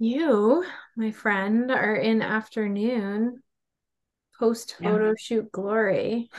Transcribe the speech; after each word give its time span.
You, 0.00 0.64
my 0.96 1.12
friend, 1.12 1.70
are 1.70 1.94
in 1.94 2.22
afternoon 2.22 3.42
post 4.38 4.76
photo 4.82 5.08
yeah. 5.08 5.14
shoot 5.18 5.52
glory, 5.52 6.30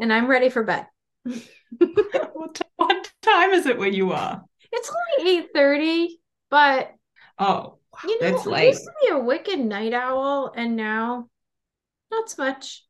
and 0.00 0.12
I'm 0.12 0.26
ready 0.26 0.50
for 0.50 0.64
bed. 0.64 0.86
what, 1.24 2.60
what 2.76 3.12
time 3.22 3.52
is 3.52 3.66
it 3.66 3.78
where 3.78 3.88
you 3.88 4.12
are? 4.12 4.42
It's 4.72 4.92
only 5.20 5.30
eight 5.30 5.48
thirty, 5.54 6.20
but 6.50 6.92
oh, 7.38 7.78
you 8.04 8.20
know, 8.20 8.30
that's 8.32 8.46
late. 8.46 8.60
I 8.60 8.66
used 8.66 8.84
to 8.84 8.92
be 9.00 9.12
a 9.12 9.18
wicked 9.18 9.60
night 9.60 9.94
owl, 9.94 10.52
and 10.54 10.76
now 10.76 11.28
not 12.10 12.28
so 12.28 12.44
much. 12.44 12.84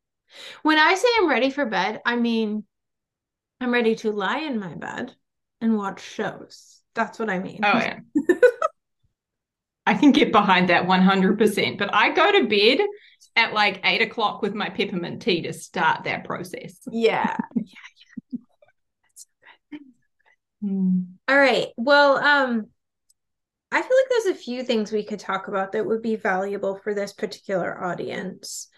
When 0.63 0.79
I 0.79 0.95
say 0.95 1.09
I'm 1.19 1.29
ready 1.29 1.51
for 1.51 1.67
bed, 1.67 2.01
I 2.05 2.17
mean 2.17 2.65
I'm 3.61 3.73
ready 3.73 3.97
to 3.97 4.13
lie 4.13 4.41
in 4.41 4.59
my 4.59 4.75
bed 4.75 5.15
and 5.61 5.77
watch 5.77 6.03
shows. 6.03 6.81
That's 6.95 7.19
what 7.19 7.29
I 7.29 7.39
mean. 7.39 7.61
Oh 7.63 7.79
yeah. 7.79 7.99
I 9.87 9.95
can 9.95 10.13
get 10.13 10.33
behind 10.33 10.69
that 10.69 10.87
100%. 10.87 11.79
But 11.79 11.95
I 11.95 12.13
go 12.13 12.33
to 12.33 12.49
bed 12.49 12.87
at 13.37 13.53
like 13.53 13.81
eight 13.85 14.03
o'clock 14.03 14.43
with 14.43 14.55
my 14.55 14.69
peppermint 14.69 15.23
tea 15.23 15.43
to 15.43 15.53
start 15.53 16.05
that 16.05 16.25
process. 16.25 16.79
Yeah. 16.91 17.37
yeah. 17.55 17.63
yeah. 18.31 18.39
That's 19.03 19.27
good. 19.71 19.81
Hmm. 20.63 21.01
All 21.29 21.39
right. 21.39 21.69
Well, 21.77 22.19
um, 22.19 22.67
I 23.71 23.83
feel 23.83 23.97
like 23.97 24.09
there's 24.11 24.37
a 24.37 24.43
few 24.43 24.63
things 24.63 24.91
we 24.91 25.05
could 25.05 25.21
talk 25.21 25.49
about 25.49 25.73
that 25.73 25.87
would 25.87 26.03
be 26.03 26.17
valuable 26.17 26.77
for 26.77 26.95
this 26.95 27.13
particular 27.13 27.83
audience. 27.83 28.69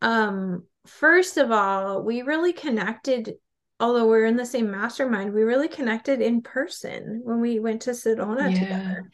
Um, 0.00 0.64
first 0.86 1.36
of 1.36 1.50
all, 1.50 2.02
we 2.02 2.22
really 2.22 2.52
connected 2.52 3.34
although 3.80 4.06
we're 4.06 4.24
in 4.24 4.36
the 4.36 4.46
same 4.46 4.70
mastermind, 4.70 5.32
we 5.32 5.42
really 5.42 5.68
connected 5.68 6.20
in 6.20 6.42
person 6.42 7.20
when 7.24 7.40
we 7.40 7.58
went 7.58 7.82
to 7.82 7.90
Sedona 7.90 8.50
yeah. 8.52 8.58
together. 8.58 9.10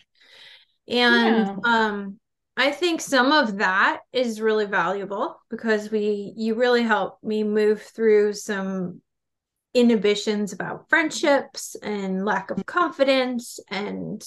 And 0.88 1.46
yeah. 1.46 1.56
um 1.64 2.18
I 2.56 2.70
think 2.70 3.00
some 3.00 3.32
of 3.32 3.58
that 3.58 4.00
is 4.12 4.40
really 4.40 4.66
valuable 4.66 5.40
because 5.50 5.90
we 5.90 6.32
you 6.36 6.54
really 6.54 6.82
helped 6.82 7.24
me 7.24 7.42
move 7.42 7.82
through 7.82 8.34
some 8.34 9.00
inhibitions 9.72 10.52
about 10.52 10.88
friendships 10.88 11.74
and 11.82 12.24
lack 12.24 12.52
of 12.52 12.64
confidence 12.64 13.58
and 13.68 14.24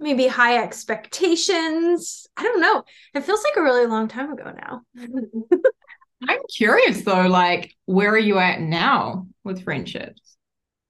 maybe 0.00 0.26
high 0.26 0.58
expectations. 0.58 2.26
I 2.36 2.42
don't 2.42 2.60
know. 2.60 2.82
It 3.14 3.24
feels 3.24 3.44
like 3.44 3.56
a 3.56 3.62
really 3.62 3.86
long 3.86 4.08
time 4.08 4.32
ago 4.32 4.52
now. 4.52 4.82
I'm 6.28 6.40
curious 6.54 7.02
though, 7.02 7.26
like 7.28 7.74
where 7.84 8.10
are 8.10 8.18
you 8.18 8.38
at 8.38 8.60
now 8.60 9.28
with 9.44 9.62
friendships? 9.62 10.36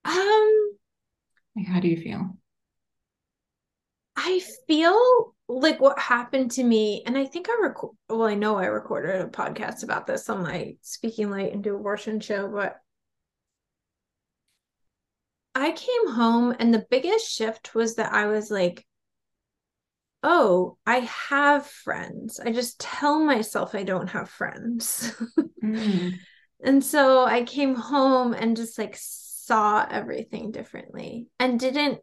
Um 0.05 0.71
like 1.55 1.67
how 1.67 1.81
do 1.81 1.89
you 1.89 2.01
feel? 2.01 2.37
I 4.17 4.41
feel 4.67 5.35
like 5.49 5.81
what 5.81 5.99
happened 5.99 6.53
to 6.53 6.65
me, 6.65 7.03
and 7.07 7.17
I 7.17 7.27
think 7.27 7.49
I 7.49 7.59
record 7.63 7.95
well, 8.09 8.25
I 8.25 8.35
know 8.35 8.57
I 8.57 8.67
recorded 8.67 9.21
a 9.21 9.29
podcast 9.29 9.85
about 9.85 10.07
this 10.07 10.29
on 10.29 10.43
my 10.43 10.77
Speaking 10.83 11.31
Light 11.31 11.53
into 11.53 11.75
Abortion 11.75 12.21
show, 12.21 12.49
but 12.49 12.77
I 15.55 15.73
came 15.73 16.13
home 16.13 16.55
and 16.59 16.73
the 16.73 16.87
biggest 16.91 17.31
shift 17.31 17.75
was 17.75 17.95
that 17.97 18.13
I 18.13 18.27
was 18.27 18.51
like, 18.51 18.87
oh, 20.23 20.77
I 20.87 20.99
have 21.31 21.67
friends. 21.67 22.41
I 22.41 22.53
just 22.53 22.81
tell 22.81 23.21
myself 23.25 23.75
I 23.75 23.85
don't 23.85 24.09
have 24.09 24.29
friends. 24.29 25.15
mm. 25.63 26.15
And 26.65 26.83
so 26.83 27.23
I 27.23 27.45
came 27.45 27.75
home 27.75 28.33
and 28.33 28.57
just 28.57 28.79
like 28.79 28.97
saw 28.99 29.87
everything 29.89 30.53
differently 30.53 31.27
and 31.39 31.61
didn't 31.61 32.01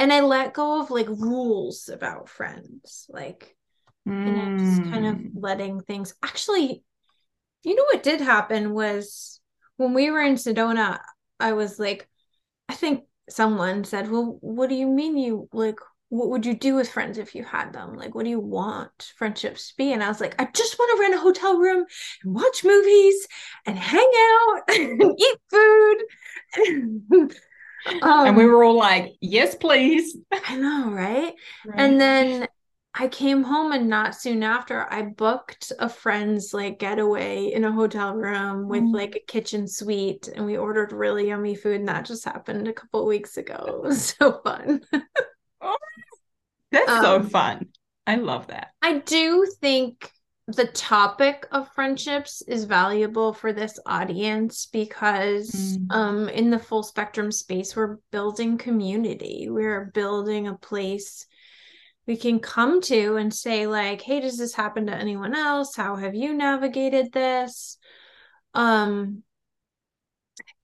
and 0.00 0.12
I 0.12 0.20
let 0.20 0.54
go 0.54 0.80
of 0.80 0.90
like 0.90 1.08
rules 1.08 1.88
about 1.88 2.28
friends. 2.28 3.06
Like 3.08 3.54
mm. 4.08 4.12
and 4.12 4.40
I'm 4.40 4.58
just 4.58 4.82
kind 4.90 5.06
of 5.06 5.14
mm. 5.16 5.30
letting 5.36 5.80
things 5.82 6.14
actually 6.22 6.82
you 7.62 7.74
know 7.74 7.84
what 7.92 8.02
did 8.02 8.20
happen 8.20 8.72
was 8.72 9.40
when 9.76 9.92
we 9.94 10.10
were 10.10 10.22
in 10.22 10.34
Sedona, 10.34 10.98
I 11.38 11.52
was 11.52 11.78
like, 11.78 12.08
I 12.68 12.74
think 12.74 13.04
someone 13.28 13.84
said, 13.84 14.10
Well, 14.10 14.38
what 14.40 14.68
do 14.68 14.74
you 14.74 14.88
mean 14.88 15.16
you 15.16 15.48
like 15.52 15.78
what 16.10 16.28
would 16.28 16.44
you 16.44 16.54
do 16.54 16.74
with 16.74 16.90
friends 16.90 17.18
if 17.18 17.36
you 17.36 17.44
had 17.44 17.72
them? 17.72 17.94
Like, 17.94 18.16
what 18.16 18.24
do 18.24 18.30
you 18.30 18.40
want 18.40 19.12
friendships 19.16 19.68
to 19.68 19.76
be? 19.76 19.92
And 19.92 20.02
I 20.02 20.08
was 20.08 20.20
like, 20.20 20.34
I 20.40 20.48
just 20.52 20.76
want 20.76 20.96
to 20.96 21.00
rent 21.00 21.14
a 21.14 21.18
hotel 21.18 21.56
room 21.56 21.84
and 22.24 22.34
watch 22.34 22.64
movies 22.64 23.28
and 23.64 23.78
hang 23.78 24.10
out 24.16 24.62
and 24.74 25.00
eat 25.18 25.38
food. 25.50 27.30
um, 28.02 28.26
and 28.26 28.36
we 28.36 28.46
were 28.46 28.64
all 28.64 28.76
like, 28.76 29.14
yes, 29.20 29.54
please. 29.54 30.16
I 30.46 30.56
know, 30.56 30.90
right? 30.90 31.34
right? 31.66 31.74
And 31.74 32.00
then 32.00 32.46
I 32.94 33.08
came 33.08 33.44
home 33.44 33.72
and 33.72 33.88
not 33.88 34.16
soon 34.16 34.42
after 34.42 34.86
I 34.92 35.02
booked 35.02 35.72
a 35.78 35.88
friend's 35.88 36.52
like 36.52 36.80
getaway 36.80 37.52
in 37.52 37.64
a 37.64 37.72
hotel 37.72 38.14
room 38.14 38.68
with 38.68 38.82
mm. 38.82 38.94
like 38.94 39.14
a 39.14 39.20
kitchen 39.20 39.68
suite 39.68 40.28
and 40.34 40.44
we 40.44 40.56
ordered 40.56 40.92
really 40.92 41.28
yummy 41.28 41.54
food 41.54 41.76
and 41.76 41.88
that 41.88 42.04
just 42.04 42.24
happened 42.24 42.66
a 42.66 42.72
couple 42.72 43.06
weeks 43.06 43.36
ago. 43.36 43.64
It 43.80 43.82
was 43.82 44.14
so 44.18 44.40
fun. 44.42 44.82
That's 46.72 46.90
um, 46.90 47.02
so 47.02 47.22
fun. 47.22 47.68
I 48.06 48.16
love 48.16 48.48
that. 48.48 48.72
I 48.82 48.98
do 48.98 49.46
think 49.60 50.10
the 50.46 50.66
topic 50.66 51.46
of 51.52 51.72
friendships 51.74 52.42
is 52.42 52.64
valuable 52.64 53.32
for 53.32 53.52
this 53.52 53.78
audience 53.86 54.66
because 54.66 55.50
mm. 55.50 55.92
um 55.92 56.28
in 56.28 56.50
the 56.50 56.58
full 56.58 56.82
spectrum 56.82 57.30
space 57.30 57.76
we're 57.76 57.98
building 58.10 58.58
community. 58.58 59.48
We're 59.48 59.90
building 59.94 60.48
a 60.48 60.54
place 60.54 61.26
we 62.06 62.16
can 62.16 62.40
come 62.40 62.80
to 62.82 63.16
and 63.16 63.32
say 63.32 63.66
like, 63.66 64.02
"Hey, 64.02 64.20
does 64.20 64.38
this 64.38 64.54
happen 64.54 64.86
to 64.86 64.94
anyone 64.94 65.36
else? 65.36 65.76
How 65.76 65.96
have 65.96 66.14
you 66.14 66.34
navigated 66.34 67.12
this?" 67.12 67.78
Um 68.54 69.22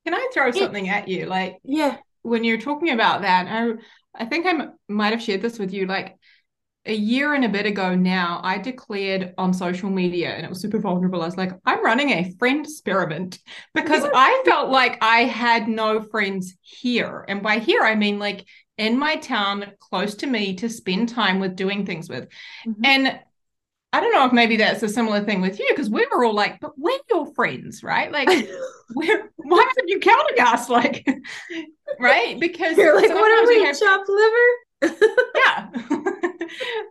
can 0.05 0.15
I 0.15 0.29
throw 0.33 0.53
something 0.53 0.89
at 0.89 1.09
you? 1.09 1.27
Like, 1.27 1.57
yeah, 1.65 1.97
when 2.23 2.45
you're 2.45 2.61
talking 2.61 2.91
about 2.91 3.23
that, 3.23 3.47
I 3.49 3.73
I 4.15 4.25
think 4.25 4.47
I 4.47 4.69
might 4.89 5.13
have 5.13 5.23
shared 5.23 5.43
this 5.43 5.59
with 5.59 5.73
you. 5.73 5.87
Like 5.87 6.17
a 6.87 6.95
year 6.95 7.35
and 7.35 7.45
a 7.45 7.49
bit 7.49 7.67
ago 7.67 7.95
now, 7.95 8.41
I 8.43 8.59
declared 8.59 9.35
on 9.37 9.53
social 9.53 9.91
media, 9.91 10.31
and 10.31 10.45
it 10.45 10.49
was 10.49 10.61
super 10.61 10.79
vulnerable. 10.79 11.23
I 11.23 11.27
was 11.27 11.37
like, 11.37 11.53
I'm 11.65 11.85
running 11.85 12.11
a 12.11 12.33
friend 12.39 12.65
experiment 12.65 13.39
because 13.75 14.05
I 14.15 14.43
felt 14.45 14.71
like 14.71 14.99
I 15.03 15.25
had 15.25 15.69
no 15.69 16.03
friends 16.03 16.57
here. 16.61 17.25
And 17.29 17.43
by 17.43 17.59
here, 17.59 17.83
I 17.83 17.95
mean 17.95 18.19
like 18.19 18.47
in 18.79 18.99
my 18.99 19.17
town, 19.17 19.73
close 19.81 20.15
to 20.17 20.27
me 20.27 20.55
to 20.57 20.69
spend 20.69 21.09
time 21.09 21.41
with 21.41 21.57
doing 21.57 21.87
things 21.87 22.09
with. 22.09 22.29
Mm-hmm. 22.67 22.85
And 22.85 23.21
I 23.93 24.01
don't 24.01 24.13
know 24.13 24.27
if 24.27 24.33
maybe 24.33 24.57
that's 24.57 24.83
a 24.83 24.89
similar 24.89 25.25
thing 25.25 25.41
with 25.41 25.59
you 25.59 25.67
because 25.71 25.89
we 25.89 26.07
were 26.13 26.25
all 26.25 26.35
like, 26.35 26.61
but 26.61 26.73
we're 26.77 26.99
your 27.11 27.33
friends, 27.35 27.83
right? 27.83 28.13
Like, 28.13 28.29
we're, 28.95 29.31
why 29.37 29.59
aren't 29.59 29.89
you 29.89 30.01
counting 30.01 30.41
us? 30.41 30.69
Like, 30.77 31.09
right? 31.99 32.39
Because 32.39 32.77
you're 32.77 32.95
like, 32.95 33.09
what 33.09 33.31
are 33.31 33.49
we, 33.49 33.59
we 33.59 33.65
have... 33.65 33.79
chopped 33.79 34.09
liver? 34.09 34.93
yeah. 35.35 35.71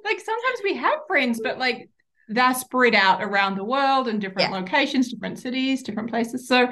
Like 0.04 0.20
sometimes 0.20 0.60
we 0.64 0.76
have 0.76 1.00
friends, 1.08 1.40
but 1.44 1.58
like 1.58 1.90
they're 2.28 2.54
spread 2.54 2.96
out 2.96 3.24
around 3.24 3.56
the 3.56 3.64
world 3.64 4.08
in 4.08 4.20
different 4.20 4.52
yeah. 4.52 4.58
locations, 4.58 5.12
different 5.12 5.40
cities, 5.40 5.84
different 5.84 6.10
places. 6.10 6.48
So, 6.48 6.70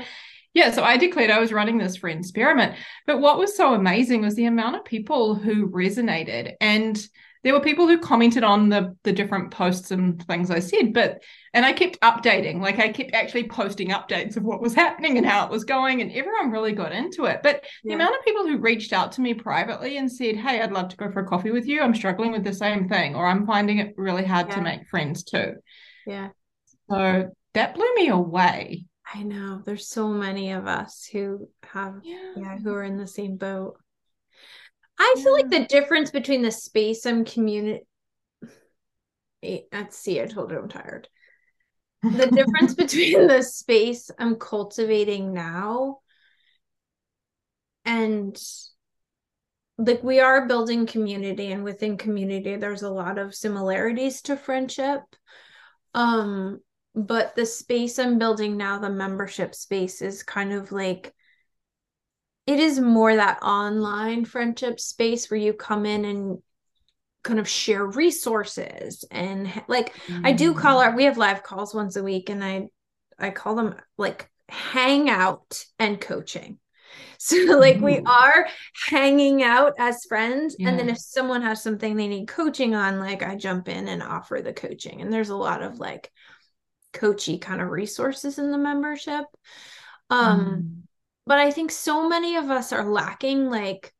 yeah, 0.53 0.71
so 0.71 0.83
I 0.83 0.97
declared 0.97 1.31
I 1.31 1.39
was 1.39 1.53
running 1.53 1.77
this 1.77 1.97
friend 1.97 2.19
experiment. 2.19 2.75
But 3.07 3.19
what 3.19 3.38
was 3.38 3.55
so 3.55 3.73
amazing 3.73 4.21
was 4.21 4.35
the 4.35 4.45
amount 4.45 4.75
of 4.75 4.85
people 4.85 5.35
who 5.35 5.69
resonated. 5.69 6.53
And 6.61 6.97
there 7.44 7.54
were 7.54 7.60
people 7.60 7.88
who 7.88 8.00
commented 8.00 8.44
on 8.44 8.69
the 8.69 8.95
the 9.04 9.12
different 9.12 9.51
posts 9.51 9.92
and 9.92 10.25
things 10.25 10.50
I 10.50 10.60
said, 10.60 10.94
but 10.94 11.22
and 11.54 11.66
I 11.66 11.74
kept 11.74 12.00
updating, 12.01 12.62
like 12.62 12.80
I 12.80 12.90
kept 12.90 13.13
actually 13.13 13.48
posting 13.48 13.90
updates 13.90 14.38
of 14.38 14.44
what 14.44 14.62
was 14.62 14.74
happening 14.74 15.18
and 15.18 15.25
how 15.25 15.45
it 15.45 15.51
was 15.51 15.66
going, 15.66 16.01
and 16.01 16.12
everyone 16.12 16.51
really 16.51 16.72
got 16.72 16.94
into 16.94 17.25
it. 17.25 17.42
But 17.44 17.63
yeah. 17.84 17.90
the 17.90 17.95
amount 17.95 18.16
of 18.16 18.25
people 18.25 18.48
who 18.48 18.57
reached 18.57 18.94
out 18.94 19.12
to 19.13 19.22
me 19.22 19.34
privately 19.34 19.98
and 19.98 20.12
said, 20.12 20.38
"Hey, 20.38 20.62
I'd 20.62 20.72
love 20.72 20.90
to 20.90 20.98
go 20.98 21.12
for 21.12 21.19
a 21.19 21.28
coffee 21.28 21.51
with 21.51 21.68
you. 21.68 21.81
I'm 21.81 21.95
struggling 21.95 22.31
with 22.31 22.44
the 22.44 22.54
same 22.54 22.88
thing, 22.88 23.16
or 23.16 23.28
I'm 23.28 23.45
finding 23.45 23.80
it 23.80 23.94
really 23.98 24.25
hard 24.25 24.48
yeah. 24.50 24.56
to 24.56 24.62
make 24.62 24.88
friends 24.88 25.24
too." 25.24 25.56
Yeah. 26.07 26.30
So 26.90 27.30
that 27.54 27.75
blew 27.75 27.94
me 27.95 28.07
away. 28.07 28.86
I 29.13 29.24
know 29.24 29.62
there's 29.63 29.88
so 29.88 30.07
many 30.07 30.51
of 30.54 30.66
us 30.66 31.07
who 31.12 31.50
have 31.63 32.00
Yeah. 32.04 32.34
yeah, 32.36 32.57
who 32.57 32.74
are 32.74 32.84
in 32.84 32.98
the 32.98 33.07
same 33.07 33.38
boat. 33.38 33.78
I 35.00 35.16
feel 35.18 35.34
like 35.34 35.50
the 35.50 35.66
difference 35.66 36.12
between 36.12 36.42
the 36.42 36.51
space 36.51 37.06
I'm 37.06 37.25
community 37.25 37.86
let's 39.72 39.98
see, 39.98 40.22
I 40.22 40.25
told 40.25 40.51
you 40.51 40.57
I'm 40.60 40.69
tired. 40.69 41.07
The 42.01 42.28
difference 42.28 42.74
between 42.78 43.28
the 43.28 43.42
space 43.42 44.10
I'm 44.18 44.36
cultivating 44.36 45.34
now 45.34 46.00
and 47.86 48.42
like 49.78 50.04
we 50.04 50.19
are 50.19 50.48
building 50.48 50.86
community 50.86 51.51
and 51.51 51.63
within 51.63 51.98
community 51.98 52.56
there's 52.56 52.84
a 52.84 52.90
lot 52.90 53.18
of 53.18 53.34
similarities 53.34 54.22
to 54.22 54.38
friendship 54.38 55.01
um 55.94 56.60
but 56.95 57.36
the 57.36 57.45
space 57.45 57.98
i'm 57.98 58.19
building 58.19 58.56
now 58.56 58.78
the 58.78 58.90
membership 58.90 59.56
space 59.56 60.01
is 60.01 60.24
kind 60.24 60.54
of 60.54 60.72
like 60.72 61.13
it 62.45 62.60
is 62.60 62.80
more 62.80 63.16
that 63.16 63.42
online 63.42 64.25
friendship 64.25 64.80
space 64.80 65.30
where 65.30 65.40
you 65.40 65.54
come 65.54 65.86
in 65.86 66.06
and 66.06 66.40
kind 67.24 67.40
of 67.40 67.48
share 67.48 67.86
resources 67.86 69.06
and 69.10 69.50
like 69.68 69.94
i 70.24 70.31
do 70.34 70.54
call 70.54 70.80
Mm. 70.80 70.86
our 70.88 70.95
we 70.95 71.06
have 71.06 71.18
live 71.18 71.42
calls 71.44 71.74
once 71.74 71.95
a 71.95 72.04
week 72.04 72.30
and 72.30 72.44
i 72.44 72.68
i 73.18 73.30
call 73.30 73.56
them 73.56 73.75
like 73.98 74.30
hangout 74.50 75.63
and 75.80 76.01
coaching 76.01 76.60
so 77.18 77.38
like 77.60 77.80
we 77.81 78.00
are 78.06 78.48
hanging 78.88 79.42
out 79.42 79.74
as 79.80 80.04
friends 80.06 80.57
and 80.66 80.78
then 80.78 80.90
if 80.90 80.98
someone 80.98 81.42
has 81.42 81.63
something 81.63 81.95
they 81.95 82.07
need 82.07 82.28
coaching 82.28 82.75
on 82.75 83.00
like 83.00 83.24
i 83.24 83.36
jump 83.36 83.69
in 83.69 83.88
and 83.88 84.04
offer 84.04 84.42
the 84.42 84.51
coaching 84.54 85.01
and 85.01 85.12
there's 85.13 85.30
a 85.30 85.36
lot 85.36 85.62
of 85.62 85.80
like 85.80 86.12
coachy 86.92 87.38
kind 87.38 87.62
of 87.62 87.69
resources 87.69 88.38
in 88.38 88.51
the 88.51 88.57
membership 88.57 89.25
um 90.10 90.57
Mm. 90.62 90.82
But 91.25 91.39
i 91.39 91.51
think 91.51 91.71
so 91.71 92.07
many 92.09 92.35
of 92.35 92.49
us 92.49 92.71
are 92.73 92.85
lacking 92.89 93.49
like 93.49 93.93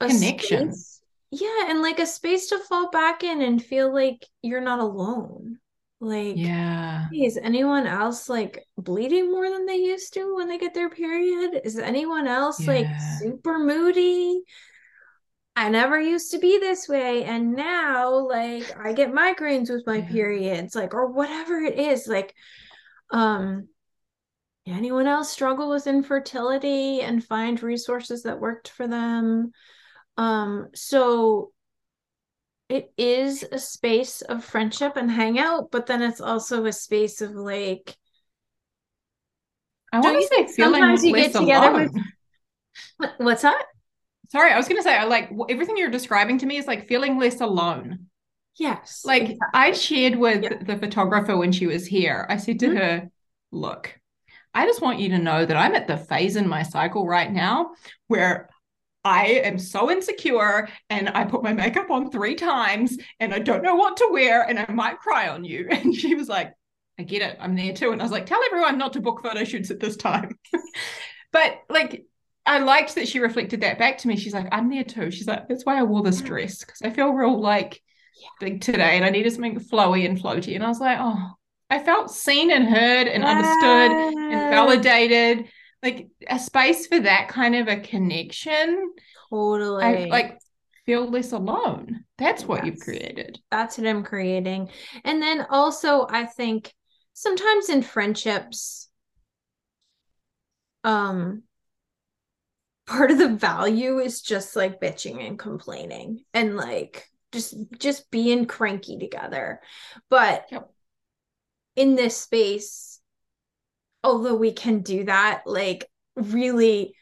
a 0.00 0.08
Connection. 0.08 0.72
space- 0.72 1.00
yeah 1.30 1.66
and 1.70 1.82
like 1.82 1.98
a 1.98 2.06
space 2.06 2.48
to 2.48 2.58
fall 2.58 2.90
back 2.90 3.24
in 3.24 3.42
and 3.42 3.62
feel 3.62 3.92
like 3.92 4.24
you're 4.42 4.60
not 4.60 4.78
alone 4.78 5.58
like 6.00 6.36
Yeah. 6.36 7.06
Is 7.14 7.38
anyone 7.38 7.86
else 7.86 8.28
like 8.28 8.62
bleeding 8.76 9.30
more 9.32 9.48
than 9.48 9.64
they 9.64 9.76
used 9.76 10.12
to 10.14 10.34
when 10.36 10.46
they 10.48 10.58
get 10.58 10.74
their 10.74 10.90
period? 10.90 11.60
Is 11.64 11.78
anyone 11.78 12.26
else 12.26 12.66
like 12.66 12.86
super 13.20 13.58
moody? 13.58 14.42
I 15.56 15.70
never 15.70 15.98
used 15.98 16.32
to 16.32 16.38
be 16.38 16.58
this 16.58 16.86
way, 16.86 17.24
and 17.24 17.54
now 17.54 18.12
like 18.28 18.76
I 18.78 18.92
get 18.92 19.12
migraines 19.12 19.70
with 19.70 19.86
my 19.86 19.98
Yeah. 19.98 20.08
periods, 20.08 20.74
like 20.74 20.92
or 20.92 21.06
whatever 21.06 21.60
it 21.60 21.78
is. 21.78 22.06
Like, 22.06 22.34
um, 23.10 23.68
anyone 24.66 25.06
else 25.06 25.30
struggle 25.30 25.70
with 25.70 25.86
infertility 25.86 27.00
and 27.00 27.22
find 27.24 27.62
resources 27.62 28.22
that 28.24 28.40
worked 28.40 28.68
for 28.68 28.86
them? 28.88 29.52
Um, 30.16 30.68
so 30.74 31.52
it 32.68 32.92
is 32.96 33.44
a 33.52 33.58
space 33.58 34.22
of 34.22 34.44
friendship 34.44 34.96
and 34.96 35.10
hangout, 35.10 35.70
but 35.70 35.86
then 35.86 36.02
it's 36.02 36.20
also 36.20 36.64
a 36.64 36.72
space 36.72 37.20
of 37.20 37.32
like 37.32 37.96
I 39.92 40.00
want 40.00 40.16
you 40.20 40.28
to 40.28 40.28
say 40.28 40.46
sometimes 40.48 41.04
you 41.04 41.14
get 41.14 41.32
together 41.32 41.70
alone. 41.70 41.90
with- 42.98 43.10
what's 43.18 43.42
that? 43.42 43.64
Sorry, 44.30 44.50
I 44.50 44.56
was 44.56 44.66
going 44.66 44.78
to 44.78 44.82
say, 44.82 45.04
like 45.04 45.30
everything 45.48 45.76
you're 45.76 45.90
describing 45.90 46.38
to 46.38 46.46
me 46.46 46.56
is 46.56 46.66
like 46.66 46.88
feeling 46.88 47.18
less 47.18 47.40
alone. 47.40 48.06
Yes. 48.56 49.02
Like 49.04 49.22
exactly. 49.22 49.46
I 49.54 49.72
shared 49.72 50.16
with 50.16 50.42
Yeah. 50.42 50.56
the 50.62 50.76
photographer 50.76 51.36
when 51.36 51.52
she 51.52 51.66
was 51.66 51.86
here, 51.86 52.26
I 52.28 52.36
said 52.38 52.58
to 52.60 52.66
Mhm. 52.68 52.76
her, 52.78 53.10
Look, 53.52 53.96
I 54.56 54.64
just 54.64 54.80
want 54.80 55.00
you 55.00 55.10
to 55.10 55.18
know 55.18 55.44
that 55.44 55.56
I'm 55.56 55.74
at 55.74 55.86
the 55.86 55.98
phase 55.98 56.36
in 56.36 56.48
my 56.48 56.62
cycle 56.62 57.06
right 57.06 57.30
now 57.30 57.72
where 58.06 58.48
I 59.04 59.26
am 59.44 59.58
so 59.58 59.90
insecure 59.90 60.66
and 60.88 61.10
I 61.10 61.24
put 61.24 61.42
my 61.42 61.52
makeup 61.52 61.90
on 61.90 62.10
three 62.10 62.36
times 62.36 62.96
and 63.20 63.34
I 63.34 63.38
don't 63.38 63.62
know 63.62 63.74
what 63.74 63.98
to 63.98 64.08
wear 64.10 64.44
and 64.48 64.58
I 64.58 64.72
might 64.72 64.98
cry 64.98 65.28
on 65.28 65.44
you. 65.44 65.68
And 65.70 65.94
she 65.94 66.14
was 66.14 66.26
like, 66.26 66.54
I 66.98 67.02
get 67.02 67.20
it. 67.20 67.36
I'm 67.38 67.54
there 67.54 67.74
too. 67.74 67.92
And 67.92 68.00
I 68.00 68.04
was 68.04 68.10
like, 68.10 68.24
tell 68.24 68.42
everyone 68.46 68.78
not 68.78 68.94
to 68.94 69.02
book 69.02 69.20
photo 69.22 69.44
shoots 69.44 69.70
at 69.70 69.78
this 69.78 69.94
time. 69.94 70.38
but 71.32 71.58
like, 71.68 72.06
I 72.46 72.60
liked 72.60 72.94
that 72.94 73.08
she 73.08 73.18
reflected 73.18 73.60
that 73.60 73.78
back 73.78 73.98
to 73.98 74.08
me. 74.08 74.16
She's 74.16 74.32
like, 74.32 74.48
I'm 74.52 74.70
there 74.70 74.84
too. 74.84 75.10
She's 75.10 75.26
like, 75.26 75.48
that's 75.48 75.66
why 75.66 75.78
I 75.78 75.82
wore 75.82 76.02
this 76.02 76.22
dress 76.22 76.60
because 76.60 76.80
I 76.82 76.88
feel 76.88 77.10
real 77.10 77.38
like 77.38 77.82
big 78.40 78.62
today 78.62 78.96
and 78.96 79.04
I 79.04 79.10
needed 79.10 79.34
something 79.34 79.60
flowy 79.60 80.06
and 80.08 80.18
floaty. 80.18 80.54
And 80.54 80.64
I 80.64 80.68
was 80.68 80.80
like, 80.80 80.96
oh, 80.98 81.32
I 81.68 81.78
felt 81.80 82.10
seen 82.10 82.50
and 82.50 82.68
heard 82.68 83.08
and 83.08 83.24
understood 83.24 83.92
and 84.30 84.48
validated. 84.48 85.48
Like 85.82 86.08
a 86.28 86.38
space 86.38 86.86
for 86.86 86.98
that 87.00 87.28
kind 87.28 87.54
of 87.54 87.68
a 87.68 87.76
connection. 87.80 88.92
Totally. 89.30 89.84
I 89.84 90.08
like 90.10 90.38
feel 90.84 91.08
less 91.08 91.32
alone. 91.32 92.04
That's 92.18 92.44
what 92.44 92.64
you've 92.64 92.80
created. 92.80 93.40
that's 93.50 93.78
what 93.78 93.86
I'm 93.86 94.02
creating. 94.02 94.70
And 95.04 95.20
then 95.20 95.46
also 95.50 96.06
I 96.08 96.24
think 96.26 96.72
sometimes 97.12 97.68
in 97.68 97.82
friendships, 97.82 98.88
um 100.84 101.42
part 102.86 103.10
of 103.10 103.18
the 103.18 103.28
value 103.28 103.98
is 103.98 104.22
just 104.22 104.56
like 104.56 104.80
bitching 104.80 105.26
and 105.26 105.38
complaining 105.38 106.24
and 106.32 106.56
like 106.56 107.04
just 107.32 107.54
just 107.78 108.10
being 108.10 108.46
cranky 108.46 108.98
together. 108.98 109.60
But 110.08 110.46
Yep. 110.50 110.70
In 111.76 111.94
this 111.94 112.16
space, 112.16 113.00
although 114.02 114.34
we 114.34 114.52
can 114.52 114.80
do 114.80 115.04
that, 115.04 115.42
like 115.46 115.88
really 116.16 116.94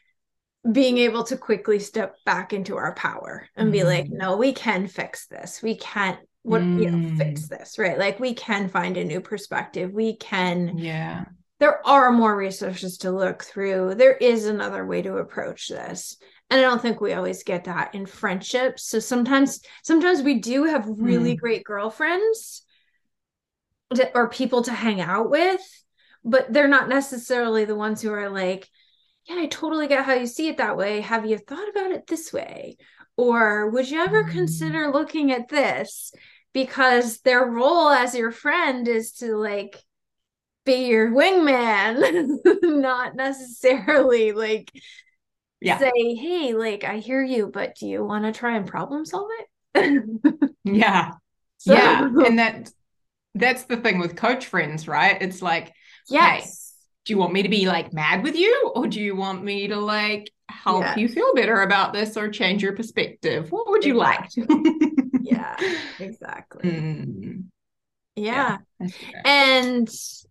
being 0.70 0.98
able 0.98 1.24
to 1.24 1.36
quickly 1.36 1.78
step 1.78 2.16
back 2.24 2.52
into 2.52 2.76
our 2.76 2.94
power 2.94 3.48
and 3.56 3.70
be 3.70 3.84
like, 3.84 4.06
Mm. 4.06 4.12
no, 4.18 4.36
we 4.36 4.52
can 4.52 4.88
fix 4.88 5.26
this. 5.26 5.62
We 5.62 5.76
can't 5.76 6.18
what 6.42 6.62
you 6.78 6.90
know, 6.90 6.98
Mm. 6.98 7.16
fix 7.16 7.48
this, 7.48 7.78
right? 7.78 7.98
Like 7.98 8.20
we 8.20 8.34
can 8.34 8.68
find 8.68 8.96
a 8.98 9.04
new 9.04 9.20
perspective. 9.20 9.92
We 9.92 10.16
can 10.16 10.78
Yeah. 10.78 11.24
there 11.60 11.86
are 11.86 12.10
more 12.12 12.36
resources 12.36 12.98
to 12.98 13.10
look 13.12 13.44
through. 13.44 13.94
There 13.94 14.16
is 14.16 14.44
another 14.46 14.84
way 14.84 15.00
to 15.02 15.16
approach 15.18 15.68
this. 15.68 16.16
And 16.50 16.58
I 16.60 16.62
don't 16.62 16.82
think 16.82 17.00
we 17.00 17.14
always 17.14 17.44
get 17.44 17.64
that 17.64 17.94
in 17.94 18.04
friendships. 18.06 18.84
So 18.84 18.98
sometimes 18.98 19.60
sometimes 19.82 20.20
we 20.20 20.40
do 20.40 20.64
have 20.64 20.86
really 20.88 21.34
Mm. 21.36 21.40
great 21.40 21.64
girlfriends 21.64 22.63
to- 23.94 24.14
or 24.14 24.28
people 24.28 24.62
to 24.62 24.72
hang 24.72 25.00
out 25.00 25.30
with, 25.30 25.60
but 26.24 26.52
they're 26.52 26.68
not 26.68 26.88
necessarily 26.88 27.64
the 27.64 27.74
ones 27.76 28.00
who 28.02 28.12
are 28.12 28.30
like, 28.30 28.68
yeah, 29.26 29.36
I 29.36 29.46
totally 29.46 29.86
get 29.88 30.04
how 30.04 30.14
you 30.14 30.26
see 30.26 30.48
it 30.48 30.58
that 30.58 30.76
way. 30.76 31.00
Have 31.00 31.26
you 31.26 31.38
thought 31.38 31.68
about 31.68 31.90
it 31.92 32.06
this 32.06 32.32
way? 32.32 32.76
Or 33.16 33.70
would 33.70 33.90
you 33.90 34.00
ever 34.00 34.24
Mm. 34.24 34.30
consider 34.32 34.90
looking 34.92 35.32
at 35.32 35.48
this? 35.48 36.12
Because 36.52 37.20
their 37.20 37.44
role 37.44 37.88
as 37.88 38.14
your 38.14 38.30
friend 38.30 38.86
is 38.88 39.12
to 39.14 39.36
like 39.36 39.76
be 40.64 40.86
your 40.86 41.10
wingman, 41.10 42.38
not 42.62 43.14
necessarily 43.16 44.32
like 44.32 44.70
Yeah. 45.60 45.78
say, 45.78 45.90
hey, 45.94 46.54
like 46.54 46.84
I 46.84 46.98
hear 46.98 47.22
you, 47.22 47.50
but 47.52 47.76
do 47.76 47.86
you 47.86 48.04
want 48.04 48.24
to 48.24 48.32
try 48.38 48.56
and 48.56 48.66
problem 48.66 49.04
solve 49.04 49.28
it? 49.74 50.04
Yeah. 50.64 51.12
So- 51.58 51.74
Yeah. 51.74 52.08
And 52.26 52.38
that 52.38 52.70
that's 53.34 53.64
the 53.64 53.76
thing 53.76 53.98
with 53.98 54.16
coach 54.16 54.46
friends, 54.46 54.86
right? 54.88 55.20
It's 55.20 55.42
like, 55.42 55.72
yes. 56.08 56.74
do 57.04 57.12
you 57.12 57.18
want 57.18 57.32
me 57.32 57.42
to 57.42 57.48
be 57.48 57.66
like 57.66 57.92
mad 57.92 58.22
with 58.22 58.36
you 58.36 58.72
or 58.74 58.86
do 58.86 59.00
you 59.00 59.16
want 59.16 59.42
me 59.44 59.68
to 59.68 59.76
like 59.76 60.30
help 60.48 60.82
Yeah. 60.82 60.96
you 60.96 61.08
feel 61.08 61.34
better 61.34 61.62
about 61.62 61.92
this 61.92 62.16
or 62.16 62.28
change 62.28 62.62
your 62.62 62.74
perspective? 62.74 63.50
What 63.50 63.68
would 63.70 63.84
you 63.84 63.94
like? 63.94 64.28
Yeah, 65.20 65.56
exactly. 65.98 66.70
Mm, 66.70 67.44
yeah. 68.16 68.58
That. 68.80 68.92
And, 69.24 69.88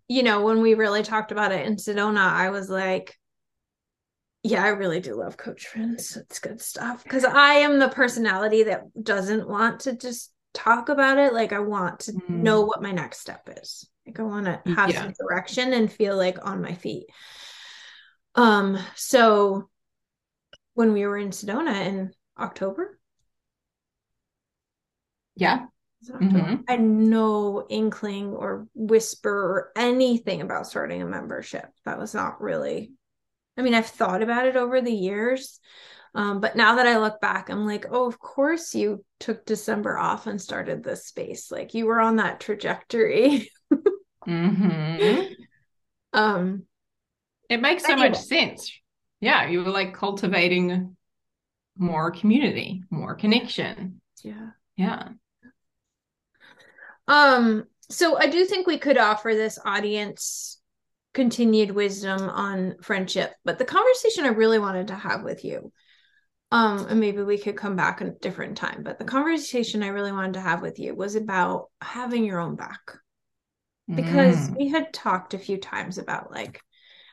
you 0.07 0.23
know, 0.23 0.43
when 0.43 0.61
we 0.61 0.73
really 0.73 1.03
talked 1.03 1.31
about 1.31 1.51
it 1.51 1.65
in 1.65 1.75
Sedona, 1.75 2.19
I 2.19 2.49
was 2.49 2.69
like, 2.69 3.17
yeah, 4.43 4.63
I 4.63 4.69
really 4.69 4.99
do 4.99 5.15
love 5.15 5.37
coach 5.37 5.67
friends. 5.67 6.17
It's 6.17 6.39
good 6.39 6.61
stuff. 6.61 7.03
Because 7.03 7.23
I 7.23 7.55
am 7.55 7.79
the 7.79 7.87
personality 7.87 8.63
that 8.63 8.81
doesn't 9.01 9.47
want 9.47 9.81
to 9.81 9.95
just 9.95 10.32
talk 10.53 10.89
about 10.89 11.17
it. 11.17 11.33
Like, 11.33 11.53
I 11.53 11.59
want 11.59 12.01
to 12.01 12.13
Mm. 12.13 12.29
know 12.29 12.61
what 12.61 12.81
my 12.81 12.91
next 12.91 13.19
step 13.19 13.49
is. 13.57 13.89
Like, 14.05 14.19
I 14.19 14.23
want 14.23 14.45
to 14.45 14.61
have 14.75 14.91
Yeah. 14.91 15.01
some 15.03 15.13
direction 15.13 15.73
and 15.73 15.91
feel 15.91 16.15
like 16.17 16.45
on 16.45 16.61
my 16.61 16.73
feet. 16.73 17.07
Um, 18.35 18.77
so 18.95 19.69
when 20.73 20.93
we 20.93 21.05
were 21.05 21.17
in 21.17 21.29
Sedona 21.29 21.85
in 21.85 22.13
October, 22.37 22.99
Yeah. 25.35 25.65
was 26.01 26.09
it 26.09 26.15
October? 26.15 26.37
Mhm. 26.39 26.63
I 26.67 26.71
had 26.73 26.81
no 26.81 27.65
inkling 27.69 28.33
or 28.33 28.67
whisper 28.73 29.31
or 29.31 29.71
anything 29.75 30.41
about 30.41 30.67
starting 30.67 31.01
a 31.01 31.05
membership. 31.05 31.71
That 31.85 31.99
was 31.99 32.13
not 32.13 32.41
really, 32.41 32.93
I 33.57 33.61
mean, 33.61 33.73
I've 33.73 33.87
thought 33.87 34.21
about 34.21 34.45
it 34.47 34.55
over 34.55 34.81
the 34.81 34.93
years. 34.93 35.59
Um, 36.15 36.39
but 36.41 36.55
now 36.55 36.75
that 36.75 36.85
I 36.87 36.99
look 36.99 37.19
back, 37.21 37.49
I'm 37.49 37.65
like, 37.65 37.87
oh, 37.89 38.05
of 38.05 38.19
course 38.19 38.75
you 38.75 39.03
took 39.19 39.45
December 39.45 39.97
off 39.97 40.27
and 40.27 40.39
started 40.39 40.83
this 40.83 41.07
space. 41.07 41.51
Like 41.51 41.73
you 41.73 41.87
were 41.87 41.99
on 41.99 42.17
that 42.17 42.39
trajectory. 42.39 43.49
hmm 44.23 45.21
um, 46.13 46.63
it 47.49 47.61
makes 47.61 47.83
so 47.83 47.93
anyway. 47.93 48.09
much 48.09 48.19
sense. 48.19 48.71
Yeah, 49.19 49.47
you 49.47 49.63
were 49.63 49.71
like 49.71 49.93
cultivating 49.95 50.95
more 51.77 52.11
community, 52.11 52.83
more 52.89 53.15
connection. 53.15 54.01
Yeah. 54.23 54.49
Yeah. 54.77 55.09
Um, 57.07 57.65
so 57.89 58.17
I 58.17 58.27
do 58.27 58.45
think 58.45 58.67
we 58.67 58.77
could 58.77 58.97
offer 58.97 59.33
this 59.33 59.59
audience 59.65 60.59
continued 61.13 61.71
wisdom 61.71 62.21
on 62.21 62.75
friendship, 62.81 63.33
but 63.45 63.59
the 63.59 63.65
conversation 63.65 64.25
I 64.25 64.29
really 64.29 64.59
wanted 64.59 64.87
to 64.87 64.95
have 64.95 65.23
with 65.23 65.45
you, 65.45 65.71
um, 66.53 66.85
and 66.87 66.99
maybe 66.99 67.23
we 67.23 67.39
could 67.39 67.57
come 67.57 67.75
back 67.75 67.99
a 67.99 68.11
different 68.11 68.55
time, 68.57 68.83
but 68.83 68.99
the 68.99 69.05
conversation 69.05 69.81
I 69.81 69.87
really 69.87 70.11
wanted 70.11 70.35
to 70.35 70.41
have 70.41 70.61
with 70.61 70.77
you 70.77 70.93
was 70.93 71.15
about 71.15 71.71
having 71.81 72.23
your 72.23 72.39
own 72.39 72.55
back. 72.55 72.79
Because 73.87 74.49
mm. 74.49 74.57
we 74.57 74.67
had 74.69 74.93
talked 74.93 75.33
a 75.33 75.39
few 75.39 75.57
times 75.57 75.97
about 75.97 76.31
like 76.31 76.61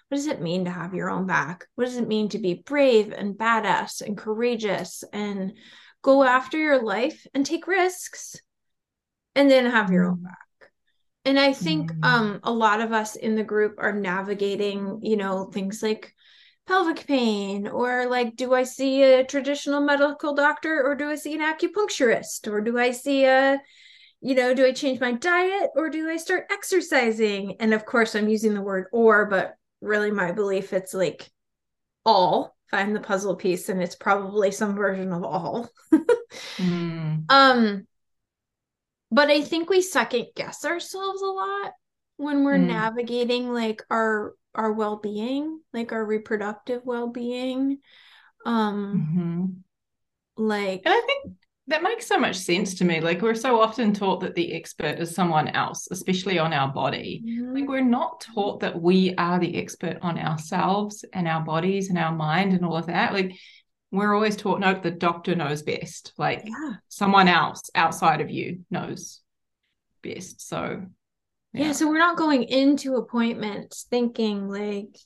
what 0.09 0.17
does 0.17 0.27
it 0.27 0.43
mean 0.43 0.67
to 0.67 0.71
have 0.71 0.93
your 0.93 1.09
own 1.09 1.27
back? 1.27 1.67
What 1.75 1.87
does 1.87 1.97
it 1.97 2.07
mean 2.07 2.29
to 2.31 2.39
be 2.39 2.63
brave 2.67 3.15
and 3.17 3.35
badass 3.35 4.03
and 4.03 4.17
courageous 4.17 5.05
and 5.11 5.55
go 6.03 6.23
after 6.23 6.59
your 6.59 6.83
life 6.83 7.27
and 7.33 7.47
take 7.47 7.67
risks 7.67 8.37
and 9.35 9.51
then 9.51 9.65
have 9.65 9.91
your 9.91 10.05
own 10.07 10.19
mm. 10.19 10.25
back? 10.25 10.71
And 11.25 11.39
I 11.39 11.55
think 11.55 11.93
mm. 11.93 12.05
um, 12.05 12.41
a 12.43 12.53
lot 12.53 12.83
of 12.83 12.93
us 12.93 13.17
in 13.17 13.37
the 13.37 13.45
group 13.45 13.77
are 13.79 13.93
navigating, 13.93 15.01
you 15.03 15.17
know, 15.17 15.45
things 15.45 15.83
like 15.83 16.15
pelvic 16.71 17.07
pain 17.07 17.67
or 17.67 18.07
like 18.07 18.37
do 18.37 18.55
I 18.55 18.63
see 18.63 19.03
a 19.03 19.25
traditional 19.25 19.81
medical 19.81 20.35
doctor 20.35 20.83
or 20.87 20.95
do 20.95 21.11
I 21.11 21.17
see 21.17 21.35
an 21.35 21.41
acupuncturist 21.41 22.47
or 22.47 22.61
do 22.61 22.79
I 22.79 22.93
see 22.93 23.25
a 23.25 23.61
you 24.23 24.35
know, 24.35 24.53
do 24.55 24.67
I 24.67 24.73
change 24.73 25.01
my 25.01 25.13
diet 25.13 25.71
or 25.75 25.89
do 25.89 26.07
I 26.09 26.19
start 26.19 26.47
exercising? 26.51 27.57
And 27.59 27.73
of 27.73 27.87
course, 27.87 28.15
I'm 28.15 28.29
using 28.29 28.53
the 28.53 28.61
word 28.61 28.85
or, 28.93 29.25
but 29.25 29.55
really 29.81 30.11
my 30.11 30.33
belief 30.33 30.73
it's 30.73 30.95
like 30.95 31.31
all 32.05 32.57
find 32.71 32.95
the 32.95 33.01
puzzle 33.01 33.37
piece 33.37 33.69
and 33.69 33.83
it's 33.83 33.97
probably 33.97 34.51
some 34.51 34.75
version 34.75 35.13
of 35.13 35.25
all 35.25 35.69
mm. 36.59 37.25
um 37.29 37.87
but 39.11 39.29
i 39.29 39.41
think 39.41 39.69
we 39.69 39.81
second 39.83 40.27
guess 40.37 40.65
ourselves 40.65 41.23
a 41.23 41.27
lot 41.27 41.73
when 42.17 42.45
we're 42.45 42.59
mm. 42.59 42.67
navigating 42.67 43.53
like 43.53 43.83
our 43.91 44.35
our 44.55 44.73
well-being 44.73 45.61
like 45.73 45.93
our 45.93 46.05
reproductive 46.05 46.83
well-being 46.85 47.79
um 48.47 49.09
mm-hmm. 49.09 50.45
like 50.45 50.83
and 50.85 50.95
i 50.95 51.01
think 51.07 51.37
that 51.71 51.83
makes 51.85 52.07
so 52.07 52.19
much 52.19 52.37
sense 52.37 52.75
to 52.75 52.85
me. 52.85 53.01
Like 53.01 53.23
we're 53.23 53.35
so 53.35 53.61
often 53.61 53.93
taught 53.93 54.21
that 54.21 54.35
the 54.35 54.53
expert 54.53 54.99
is 54.99 55.15
someone 55.15 55.49
else, 55.49 55.87
especially 55.91 56.39
on 56.39 56.53
our 56.53 56.73
body. 56.73 57.23
Mm-hmm. 57.25 57.55
Like 57.55 57.69
we're 57.69 57.81
not 57.81 58.21
taught 58.35 58.61
that 58.61 58.81
we 58.81 59.15
are 59.15 59.39
the 59.39 59.57
expert 59.57 59.99
on 60.03 60.19
ourselves 60.19 61.05
and 61.13 61.29
our 61.29 61.43
bodies 61.43 61.89
and 61.89 61.97
our 61.97 62.13
mind 62.13 62.53
and 62.53 62.65
all 62.65 62.77
of 62.77 62.87
that. 62.87 63.13
Like 63.13 63.37
we're 63.93 64.15
always 64.15 64.37
taught, 64.37 64.59
no, 64.59 64.75
the 64.75 64.91
doctor 64.91 65.37
knows 65.37 65.63
best. 65.63 66.13
Like 66.19 66.43
yeah. 66.45 66.75
someone 66.89 67.29
else 67.29 67.71
outside 67.75 68.21
of 68.21 68.31
you 68.31 68.65
knows 68.71 69.21
best. 70.03 70.47
So 70.47 70.83
yeah. 71.53 71.67
yeah, 71.67 71.73
so 71.73 71.89
we're 71.89 71.99
not 71.99 72.17
going 72.17 72.45
into 72.45 72.97
appointments 72.97 73.87
thinking 73.91 74.49
like 74.49 74.97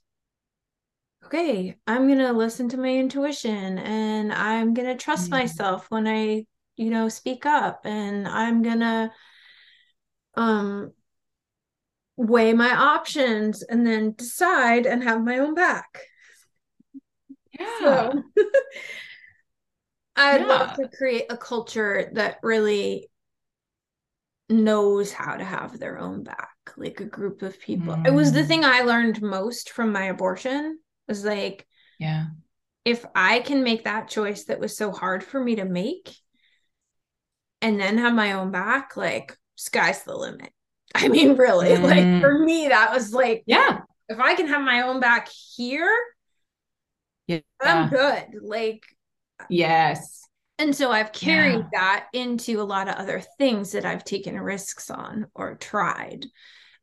okay, 1.26 1.74
I'm 1.86 2.06
going 2.06 2.18
to 2.18 2.32
listen 2.32 2.68
to 2.68 2.76
my 2.76 2.94
intuition 2.94 3.78
and 3.78 4.30
I'm 4.30 4.74
going 4.74 4.88
to 4.88 5.02
trust 5.02 5.30
mm-hmm. 5.30 5.40
myself 5.40 5.86
when 5.88 6.06
I 6.06 6.44
you 6.76 6.90
know 6.90 7.08
speak 7.08 7.46
up 7.46 7.82
and 7.84 8.26
i'm 8.26 8.62
gonna 8.62 9.12
um 10.36 10.92
weigh 12.16 12.52
my 12.52 12.74
options 12.74 13.62
and 13.62 13.86
then 13.86 14.12
decide 14.16 14.86
and 14.86 15.02
have 15.02 15.22
my 15.22 15.38
own 15.38 15.54
back 15.54 16.00
yeah 17.58 17.78
so, 17.80 18.22
i'd 20.16 20.40
yeah. 20.40 20.46
love 20.46 20.76
to 20.76 20.88
create 20.96 21.26
a 21.30 21.36
culture 21.36 22.10
that 22.14 22.38
really 22.42 23.08
knows 24.48 25.12
how 25.12 25.36
to 25.36 25.44
have 25.44 25.78
their 25.78 25.98
own 25.98 26.22
back 26.22 26.50
like 26.76 27.00
a 27.00 27.04
group 27.04 27.42
of 27.42 27.58
people 27.60 27.94
mm. 27.94 28.06
it 28.06 28.12
was 28.12 28.32
the 28.32 28.40
mm. 28.40 28.46
thing 28.46 28.64
i 28.64 28.82
learned 28.82 29.22
most 29.22 29.70
from 29.70 29.90
my 29.90 30.04
abortion 30.04 30.78
was 31.08 31.24
like 31.24 31.66
yeah 31.98 32.26
if 32.84 33.06
i 33.14 33.40
can 33.40 33.62
make 33.62 33.84
that 33.84 34.08
choice 34.08 34.44
that 34.44 34.60
was 34.60 34.76
so 34.76 34.92
hard 34.92 35.24
for 35.24 35.42
me 35.42 35.56
to 35.56 35.64
make 35.64 36.14
and 37.64 37.80
then 37.80 37.96
have 37.96 38.12
my 38.12 38.32
own 38.32 38.50
back, 38.50 38.94
like 38.94 39.36
sky's 39.56 40.04
the 40.04 40.14
limit. 40.14 40.52
I 40.94 41.08
mean, 41.08 41.34
really, 41.36 41.70
mm. 41.70 41.82
like 41.82 42.22
for 42.22 42.38
me, 42.38 42.68
that 42.68 42.92
was 42.92 43.12
like, 43.12 43.42
yeah, 43.46 43.80
if 44.08 44.20
I 44.20 44.34
can 44.34 44.46
have 44.48 44.62
my 44.62 44.82
own 44.82 45.00
back 45.00 45.28
here, 45.56 45.90
yeah, 47.26 47.40
I'm 47.60 47.88
good. 47.88 48.24
Like, 48.42 48.84
yes. 49.48 50.23
And 50.58 50.74
so 50.74 50.90
I've 50.90 51.12
carried 51.12 51.58
yeah. 51.58 51.68
that 51.72 52.06
into 52.12 52.60
a 52.60 52.62
lot 52.62 52.88
of 52.88 52.94
other 52.94 53.20
things 53.38 53.72
that 53.72 53.84
I've 53.84 54.04
taken 54.04 54.38
risks 54.38 54.88
on 54.88 55.26
or 55.34 55.56
tried 55.56 56.26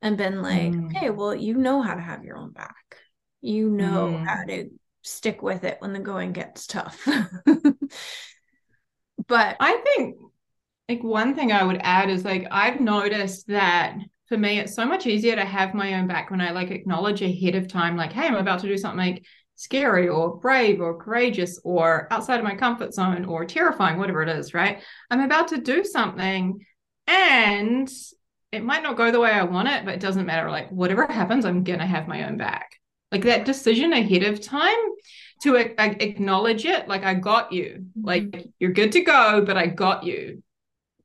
and 0.01 0.17
been 0.17 0.41
like, 0.41 0.73
mm. 0.73 0.87
okay, 0.87 1.09
well, 1.09 1.33
you 1.33 1.55
know 1.55 1.81
how 1.81 1.93
to 1.93 2.01
have 2.01 2.23
your 2.23 2.37
own 2.37 2.51
back. 2.51 2.97
You 3.41 3.69
know 3.69 4.07
mm. 4.07 4.25
how 4.25 4.43
to 4.45 4.69
stick 5.03 5.41
with 5.41 5.63
it 5.63 5.77
when 5.79 5.93
the 5.93 5.99
going 5.99 6.33
gets 6.33 6.67
tough. 6.67 7.01
but 9.27 9.55
I 9.59 9.81
think 9.85 10.17
like 10.89 11.03
one 11.03 11.35
thing 11.35 11.51
I 11.51 11.63
would 11.63 11.79
add 11.81 12.09
is 12.09 12.25
like 12.25 12.47
I've 12.51 12.81
noticed 12.81 13.47
that 13.47 13.97
for 14.27 14.37
me 14.37 14.59
it's 14.59 14.75
so 14.75 14.85
much 14.85 15.07
easier 15.07 15.35
to 15.35 15.45
have 15.45 15.73
my 15.73 15.95
own 15.95 16.07
back 16.07 16.29
when 16.29 16.41
I 16.41 16.51
like 16.51 16.71
acknowledge 16.71 17.21
ahead 17.21 17.55
of 17.55 17.67
time, 17.67 17.95
like, 17.95 18.11
hey, 18.11 18.27
I'm 18.27 18.35
about 18.35 18.59
to 18.59 18.67
do 18.67 18.77
something 18.77 18.99
like 18.99 19.25
scary 19.61 20.07
or 20.07 20.37
brave 20.37 20.81
or 20.81 20.97
courageous 20.97 21.59
or 21.63 22.07
outside 22.11 22.39
of 22.39 22.43
my 22.43 22.55
comfort 22.55 22.93
zone 22.93 23.25
or 23.25 23.45
terrifying, 23.45 23.97
whatever 23.97 24.23
it 24.23 24.29
is, 24.29 24.53
right? 24.53 24.81
I'm 25.09 25.21
about 25.21 25.49
to 25.49 25.57
do 25.59 25.83
something 25.83 26.65
and 27.07 27.91
it 28.51 28.63
might 28.63 28.83
not 28.83 28.97
go 28.97 29.11
the 29.11 29.19
way 29.19 29.31
I 29.31 29.43
want 29.43 29.69
it, 29.69 29.85
but 29.85 29.93
it 29.93 29.99
doesn't 29.99 30.25
matter. 30.25 30.49
Like, 30.49 30.69
whatever 30.69 31.05
happens, 31.07 31.45
I'm 31.45 31.63
going 31.63 31.79
to 31.79 31.85
have 31.85 32.07
my 32.07 32.27
own 32.27 32.37
back. 32.37 32.71
Like 33.11 33.23
that 33.23 33.45
decision 33.45 33.93
ahead 33.93 34.23
of 34.23 34.41
time 34.41 34.77
to 35.43 35.57
a- 35.57 35.75
a- 35.77 36.03
acknowledge 36.03 36.65
it, 36.65 36.87
like, 36.87 37.03
I 37.03 37.13
got 37.13 37.51
you. 37.51 37.85
Like, 38.01 38.23
mm-hmm. 38.23 38.49
you're 38.59 38.71
good 38.71 38.91
to 38.93 39.01
go, 39.01 39.43
but 39.45 39.57
I 39.57 39.67
got 39.67 40.03
you 40.03 40.43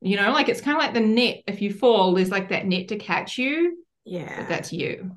you 0.01 0.17
know 0.17 0.31
like 0.31 0.49
it's 0.49 0.61
kind 0.61 0.77
of 0.77 0.83
like 0.83 0.95
the 0.95 1.01
net 1.01 1.43
if 1.47 1.63
you 1.63 1.73
fall 1.73 2.13
there's 2.15 2.31
like 2.31 2.51
that 2.51 2.67
net 2.67 2.89
to 2.89 2.97
catch 2.97 3.39
you 3.39 3.83
yeah 4.05 4.47
that's 4.47 4.73
you 4.73 5.11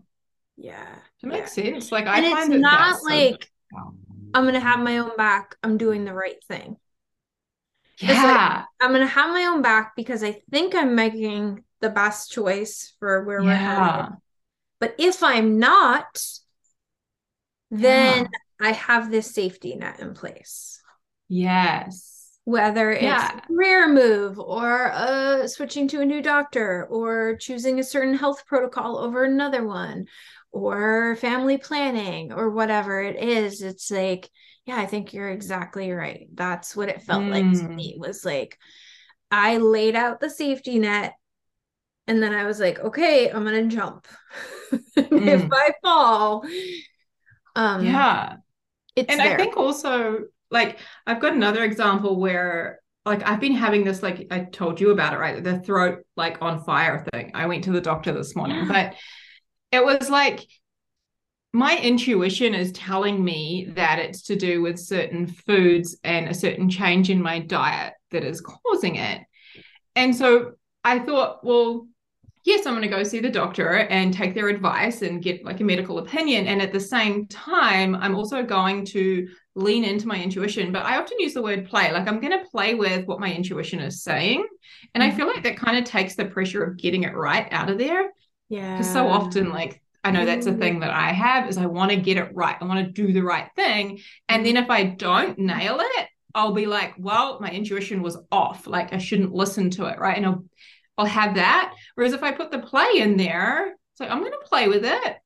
yeah 0.60 0.96
it 1.24 1.28
makes 1.28 1.58
yeah. 1.58 1.64
sense 1.64 1.92
like 1.92 2.06
and 2.06 2.26
i 2.26 2.32
find 2.32 2.54
it's 2.54 2.62
not 2.62 3.02
like 3.04 3.50
so... 3.72 3.96
i'm 4.34 4.46
gonna 4.46 4.60
have 4.60 4.80
my 4.80 4.98
own 4.98 5.16
back 5.16 5.56
i'm 5.64 5.78
doing 5.78 6.04
the 6.04 6.14
right 6.14 6.44
thing 6.44 6.76
yeah 8.00 8.58
like, 8.58 8.66
i'm 8.82 8.92
gonna 8.92 9.06
have 9.08 9.30
my 9.30 9.46
own 9.46 9.62
back 9.62 9.96
because 9.96 10.24
i 10.24 10.42
think 10.52 10.76
i'm 10.76 10.96
making 10.96 11.64
the 11.80 11.90
best 11.90 12.32
choice 12.32 12.94
for 13.00 13.24
where 13.24 13.42
yeah. 13.42 13.48
we're 13.48 13.94
headed 13.96 14.18
but 14.80 14.96
if 14.98 15.24
i'm 15.24 15.60
not 15.60 16.22
then 17.72 18.28
yeah. 18.60 18.68
i 18.68 18.72
have 18.74 19.10
this 19.10 19.34
safety 19.34 19.76
net 19.76 20.00
in 20.02 20.14
place 20.14 20.82
yes 21.30 22.20
whether 22.50 22.90
it's 22.90 23.04
yeah. 23.04 23.38
a 23.38 23.42
career 23.42 23.88
move 23.88 24.40
or 24.40 24.92
uh, 24.92 25.48
switching 25.48 25.88
to 25.88 26.02
a 26.02 26.06
new 26.06 26.20
doctor 26.20 26.88
or 26.90 27.36
choosing 27.36 27.80
a 27.80 27.84
certain 27.84 28.16
health 28.16 28.44
protocol 28.48 28.98
over 28.98 29.24
another 29.24 29.64
one 29.64 30.08
or 30.52 31.16
family 31.18 31.58
planning 31.58 32.32
or 32.34 32.50
whatever 32.50 33.02
it 33.02 33.18
is 33.18 33.62
it's 33.62 33.92
like 33.92 34.30
yeah 34.66 34.78
i 34.78 34.86
think 34.86 35.14
you're 35.14 35.30
exactly 35.30 35.92
right 35.92 36.28
that's 36.34 36.76
what 36.76 36.90
it 36.90 37.04
felt 37.04 37.24
mm. 37.24 37.32
like 37.32 37.60
to 37.60 37.68
me 37.68 37.96
mm. 37.96 38.00
was 38.00 38.26
like 38.26 38.58
i 39.32 39.58
laid 39.58 39.96
out 39.96 40.20
the 40.20 40.30
safety 40.30 40.80
net 40.80 41.14
and 42.08 42.22
then 42.22 42.34
i 42.34 42.46
was 42.46 42.60
like 42.60 42.80
okay 42.80 43.30
i'm 43.30 43.44
gonna 43.44 43.68
jump 43.68 44.08
mm. 44.72 45.28
if 45.28 45.48
i 45.52 45.72
fall 45.84 46.44
um 47.56 47.86
yeah 47.86 48.36
it's 48.96 49.12
and 49.12 49.20
there. 49.20 49.36
i 49.36 49.38
think 49.38 49.56
also 49.56 50.20
like 50.52 50.80
I've 51.06 51.20
got 51.20 51.34
another 51.34 51.64
example 51.64 52.20
where 52.20 52.80
like 53.06 53.28
I've 53.28 53.40
been 53.40 53.56
having 53.56 53.84
this 53.84 54.04
like 54.04 54.28
I 54.32 54.42
told 54.42 54.80
you 54.80 54.92
about 54.92 55.14
it 55.14 55.20
right 55.20 55.44
the 55.44 55.60
throat 55.60 56.00
like 56.16 56.42
on 56.42 56.64
fire 56.64 57.06
thing. 57.12 57.32
I 57.34 57.46
went 57.46 57.64
to 57.66 57.72
the 57.72 57.82
doctor 57.82 58.12
this 58.12 58.36
morning, 58.36 58.68
but 58.68 58.96
it 59.72 59.84
was 59.84 60.10
like 60.10 60.46
my 61.52 61.78
intuition 61.78 62.54
is 62.54 62.72
telling 62.72 63.24
me 63.24 63.70
that 63.76 64.00
it's 64.00 64.24
to 64.24 64.36
do 64.36 64.62
with 64.62 64.80
certain 64.80 65.28
foods 65.28 65.98
and 66.04 66.28
a 66.28 66.34
certain 66.34 66.70
change 66.70 67.10
in 67.10 67.22
my 67.22 67.40
diet 67.40 67.94
that 68.12 68.24
is 68.24 68.42
causing 68.42 68.96
it. 68.96 69.22
And 69.96 70.16
so 70.16 70.52
I 70.84 71.00
thought, 71.00 71.44
well, 71.44 71.88
yes, 72.46 72.66
I'm 72.66 72.74
going 72.74 72.88
to 72.88 72.96
go 72.96 73.04
see 73.04 73.20
the 73.20 73.30
doctor 73.30 73.70
and 73.70 74.14
take 74.14 74.36
their 74.36 74.48
advice 74.48 75.02
and 75.02 75.24
get 75.24 75.44
like 75.44 75.60
a 75.60 75.64
medical 75.64 75.98
opinion. 75.98 76.48
And 76.48 76.62
at 76.62 76.72
the 76.72 76.80
same 76.80 77.26
time, 77.28 77.96
I'm 77.96 78.16
also 78.16 78.44
going 78.44 78.86
to 78.88 79.28
lean 79.56 79.84
into 79.84 80.08
my 80.08 80.22
intuition. 80.22 80.72
But 80.72 80.86
I 80.86 80.98
often 80.98 81.20
use 81.20 81.34
the 81.34 81.42
word 81.42 81.68
play, 81.68 81.92
like 81.92 82.08
I'm 82.08 82.20
going 82.20 82.40
to 82.40 82.50
play 82.50 82.76
with 82.76 83.06
what 83.08 83.20
my 83.20 83.34
intuition 83.34 83.80
is 83.80 84.04
saying. 84.04 84.46
And 84.94 85.04
mm-hmm. 85.04 85.14
I 85.14 85.16
feel 85.16 85.28
like 85.28 85.44
that 85.44 85.58
kind 85.58 85.78
of 85.78 85.84
takes 85.84 86.16
the 86.16 86.26
pressure 86.26 86.64
of 86.64 86.78
getting 86.78 87.04
it 87.04 87.16
right 87.16 87.48
out 87.52 87.70
of 87.70 87.80
there. 87.80 88.12
Yeah. 88.50 88.78
Because 88.78 88.92
so 88.92 89.08
often, 89.08 89.50
like, 89.50 89.82
I 90.04 90.12
know 90.12 90.26
that's 90.26 90.48
a 90.48 90.54
thing 90.54 90.80
that 90.80 90.92
I 90.92 91.12
have 91.12 91.48
is 91.50 91.58
I 91.58 91.66
want 91.66 91.92
to 91.92 91.98
get 91.98 92.18
it 92.18 92.34
right. 92.34 92.56
I 92.60 92.66
want 92.66 92.86
to 92.86 92.92
do 92.92 93.14
the 93.14 93.22
right 93.22 93.50
thing. 93.56 94.00
And 94.28 94.46
then 94.46 94.56
mm-hmm. 94.56 94.64
if 94.64 94.70
I 94.70 94.84
don't 94.84 95.38
nail 95.38 95.80
it, 95.80 96.08
I'll 96.34 96.54
be 96.54 96.66
like, 96.66 96.94
well, 96.98 97.40
my 97.42 97.50
intuition 97.50 98.02
was 98.02 98.18
off. 98.32 98.68
Like 98.68 98.94
I 98.94 98.98
shouldn't 98.98 99.34
listen 99.34 99.70
to 99.72 99.86
it. 99.86 100.00
Right. 100.00 100.18
And 100.18 100.26
I'll 100.26 100.46
I'll 100.98 101.06
have 101.06 101.36
that. 101.36 101.74
Whereas 101.96 102.14
if 102.14 102.24
I 102.24 102.32
put 102.32 102.52
the 102.52 102.60
play 102.60 102.98
in 102.98 103.18
there, 103.18 103.68
it's 103.70 104.00
like 104.00 104.10
I'm 104.10 104.24
gonna 104.24 104.36
play 104.44 104.68
with 104.68 104.86
it. 104.86 105.18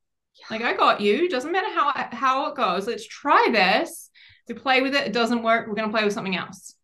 Like 0.49 0.61
I 0.61 0.73
got 0.73 1.01
you. 1.01 1.29
Doesn't 1.29 1.51
matter 1.51 1.73
how 1.73 1.91
how 2.11 2.47
it 2.47 2.55
goes. 2.55 2.87
Let's 2.87 3.07
try 3.07 3.49
this. 3.51 4.09
We 4.47 4.55
play 4.55 4.81
with 4.81 4.95
it. 4.95 5.07
It 5.07 5.13
doesn't 5.13 5.43
work. 5.43 5.67
We're 5.67 5.75
gonna 5.75 5.91
play 5.91 6.03
with 6.03 6.13
something 6.13 6.35
else. 6.35 6.75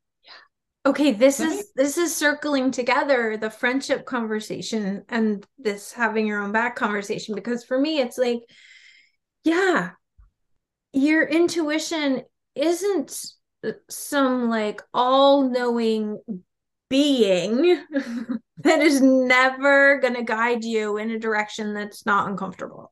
Okay, 0.86 1.12
this 1.12 1.40
is 1.40 1.72
this 1.76 1.98
is 1.98 2.16
circling 2.16 2.72
together 2.72 3.36
the 3.38 3.50
friendship 3.50 4.06
conversation 4.06 5.04
and 5.10 5.46
this 5.58 5.92
having 5.92 6.26
your 6.26 6.42
own 6.42 6.54
back 6.54 6.76
conversation 6.76 7.36
because 7.36 7.66
for 7.66 7.78
me 7.80 8.00
it's 8.00 8.18
like 8.18 8.40
yeah, 9.44 9.92
your 10.94 11.24
intuition 11.24 12.24
isn't 12.56 13.26
some 13.90 14.50
like 14.50 14.82
all-knowing 14.94 16.20
being 16.90 17.84
that 18.58 18.80
is 18.82 19.02
never 19.02 20.00
going 20.00 20.16
to 20.16 20.24
guide 20.24 20.64
you 20.64 20.98
in 20.98 21.12
a 21.12 21.20
direction 21.20 21.74
that's 21.74 22.06
not 22.06 22.30
uncomfortable. 22.30 22.92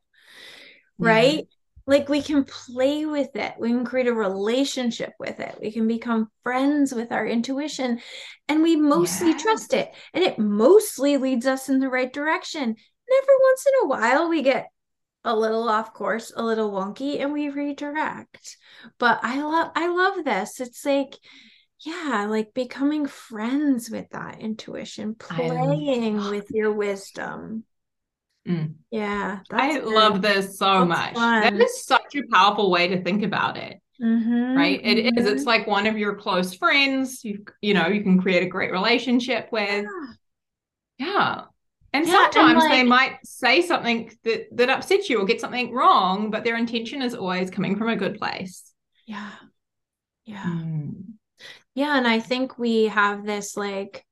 Right? 0.98 1.48
Like 1.88 2.10
we 2.10 2.20
can 2.20 2.44
play 2.44 3.06
with 3.06 3.34
it. 3.34 3.54
We 3.58 3.70
can 3.70 3.86
create 3.86 4.08
a 4.08 4.12
relationship 4.12 5.14
with 5.18 5.40
it. 5.40 5.56
We 5.58 5.72
can 5.72 5.88
become 5.88 6.30
friends 6.42 6.92
with 6.92 7.10
our 7.12 7.26
intuition 7.26 8.00
and 8.46 8.62
we 8.62 8.76
mostly 8.76 9.32
trust 9.34 9.72
it 9.72 9.94
and 10.12 10.22
it 10.22 10.38
mostly 10.38 11.16
leads 11.16 11.46
us 11.46 11.70
in 11.70 11.80
the 11.80 11.88
right 11.88 12.12
direction. 12.12 12.62
And 12.62 12.76
every 13.22 13.34
once 13.40 13.66
in 13.66 13.84
a 13.84 13.88
while 13.88 14.28
we 14.28 14.42
get 14.42 14.68
a 15.24 15.34
little 15.34 15.66
off 15.68 15.94
course 15.94 16.30
a 16.36 16.44
little 16.44 16.70
wonky 16.70 17.22
and 17.22 17.32
we 17.32 17.48
redirect. 17.48 18.58
But 18.98 19.20
i 19.22 19.40
love 19.40 19.70
i 19.74 19.88
love 19.88 20.26
this. 20.26 20.60
It's 20.60 20.84
like 20.84 21.16
yeah 21.86 22.26
like 22.28 22.52
becoming 22.52 23.06
friends 23.06 23.88
with 23.88 24.10
that 24.10 24.40
intuition 24.40 25.14
playing 25.14 26.16
with 26.16 26.50
your 26.50 26.72
wisdom 26.72 27.64
Mm. 28.46 28.74
Yeah. 28.90 29.40
I 29.50 29.78
good. 29.78 29.84
love 29.84 30.22
this 30.22 30.58
so 30.58 30.86
that's 30.86 30.88
much. 30.88 31.14
Fun. 31.14 31.42
That 31.42 31.54
is 31.54 31.84
such 31.84 32.14
a 32.16 32.22
powerful 32.30 32.70
way 32.70 32.88
to 32.88 33.02
think 33.02 33.22
about 33.22 33.56
it. 33.56 33.80
Mm-hmm, 34.00 34.56
right 34.56 34.80
It 34.82 35.06
mm-hmm. 35.06 35.18
is. 35.18 35.26
it's 35.26 35.44
like 35.44 35.66
one 35.66 35.86
of 35.88 35.98
your 35.98 36.14
close 36.14 36.54
friends 36.54 37.24
you 37.24 37.44
you 37.60 37.74
know 37.74 37.88
you 37.88 38.00
can 38.04 38.22
create 38.22 38.44
a 38.44 38.48
great 38.48 38.70
relationship 38.70 39.48
with 39.50 39.86
yeah, 40.98 41.06
yeah. 41.06 41.40
and 41.92 42.06
yeah, 42.06 42.12
sometimes 42.12 42.50
and 42.50 42.58
like, 42.58 42.70
they 42.70 42.84
might 42.84 43.18
say 43.24 43.60
something 43.60 44.12
that 44.22 44.56
that 44.56 44.70
upsets 44.70 45.10
you 45.10 45.20
or 45.20 45.24
get 45.24 45.40
something 45.40 45.74
wrong 45.74 46.30
but 46.30 46.44
their 46.44 46.56
intention 46.56 47.02
is 47.02 47.12
always 47.12 47.50
coming 47.50 47.76
from 47.76 47.88
a 47.88 47.96
good 47.96 48.16
place 48.20 48.72
yeah 49.04 49.32
yeah 50.26 50.44
mm. 50.44 50.94
yeah 51.74 51.98
and 51.98 52.06
i 52.06 52.20
think 52.20 52.56
we 52.56 52.84
have 52.84 53.26
this 53.26 53.56
like 53.56 54.06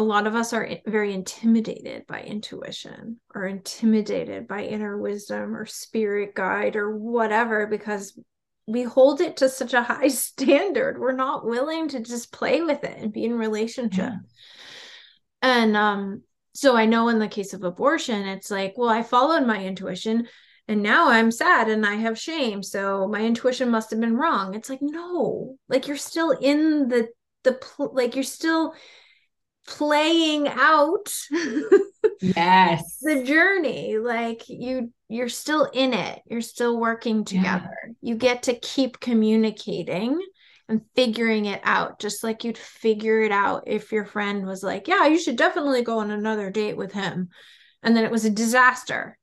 a 0.00 0.02
lot 0.02 0.26
of 0.26 0.34
us 0.34 0.54
are 0.54 0.66
very 0.86 1.12
intimidated 1.12 2.06
by 2.06 2.22
intuition 2.22 3.20
or 3.34 3.44
intimidated 3.44 4.48
by 4.48 4.62
inner 4.62 4.96
wisdom 4.96 5.54
or 5.54 5.66
spirit 5.66 6.34
guide 6.34 6.74
or 6.74 6.96
whatever 6.96 7.66
because 7.66 8.18
we 8.66 8.82
hold 8.82 9.20
it 9.20 9.36
to 9.36 9.48
such 9.50 9.74
a 9.74 9.82
high 9.82 10.08
standard. 10.30 10.98
We're 10.98 11.12
not 11.12 11.44
willing 11.44 11.88
to 11.88 12.00
just 12.00 12.32
play 12.32 12.62
with 12.62 12.82
it 12.82 12.96
and 12.96 13.12
be 13.12 13.26
in 13.26 13.34
relationship. 13.34 13.98
Yeah. 13.98 14.16
And 15.42 15.76
um 15.76 16.22
so 16.54 16.74
I 16.74 16.86
know 16.86 17.08
in 17.08 17.18
the 17.18 17.28
case 17.28 17.52
of 17.52 17.62
abortion 17.62 18.26
it's 18.26 18.50
like, 18.50 18.78
well, 18.78 18.88
I 18.88 19.02
followed 19.02 19.46
my 19.46 19.62
intuition 19.62 20.28
and 20.66 20.82
now 20.82 21.10
I'm 21.10 21.30
sad 21.30 21.68
and 21.68 21.84
I 21.84 21.96
have 21.96 22.18
shame. 22.18 22.62
So 22.62 23.06
my 23.06 23.20
intuition 23.20 23.68
must 23.68 23.90
have 23.90 24.00
been 24.00 24.16
wrong. 24.16 24.54
It's 24.54 24.70
like 24.70 24.80
no. 24.80 25.58
Like 25.68 25.88
you're 25.88 25.98
still 25.98 26.30
in 26.30 26.88
the 26.88 27.08
the 27.44 27.60
like 27.92 28.14
you're 28.14 28.24
still 28.24 28.72
playing 29.70 30.48
out 30.48 31.16
yes. 32.20 32.98
the 33.00 33.22
journey. 33.24 33.96
Like 33.96 34.48
you 34.48 34.92
you're 35.08 35.28
still 35.28 35.64
in 35.64 35.94
it. 35.94 36.20
You're 36.26 36.42
still 36.42 36.78
working 36.78 37.24
together. 37.24 37.70
Yeah. 37.86 37.92
you 38.02 38.16
get 38.16 38.44
to 38.44 38.58
keep 38.58 39.00
communicating 39.00 40.20
and 40.68 40.82
figuring 40.94 41.46
it 41.46 41.60
out 41.64 41.98
just 41.98 42.22
like 42.22 42.44
you'd 42.44 42.58
figure 42.58 43.20
it 43.20 43.32
out 43.32 43.64
if 43.66 43.90
your 43.90 44.04
friend 44.04 44.46
was 44.46 44.62
like 44.62 44.86
yeah 44.86 45.06
you 45.06 45.18
should 45.18 45.34
definitely 45.34 45.82
go 45.82 45.98
on 45.98 46.10
another 46.10 46.50
date 46.50 46.76
with 46.76 46.92
him. 46.92 47.28
And 47.82 47.96
then 47.96 48.04
it 48.04 48.10
was 48.10 48.24
a 48.24 48.30
disaster. 48.30 49.16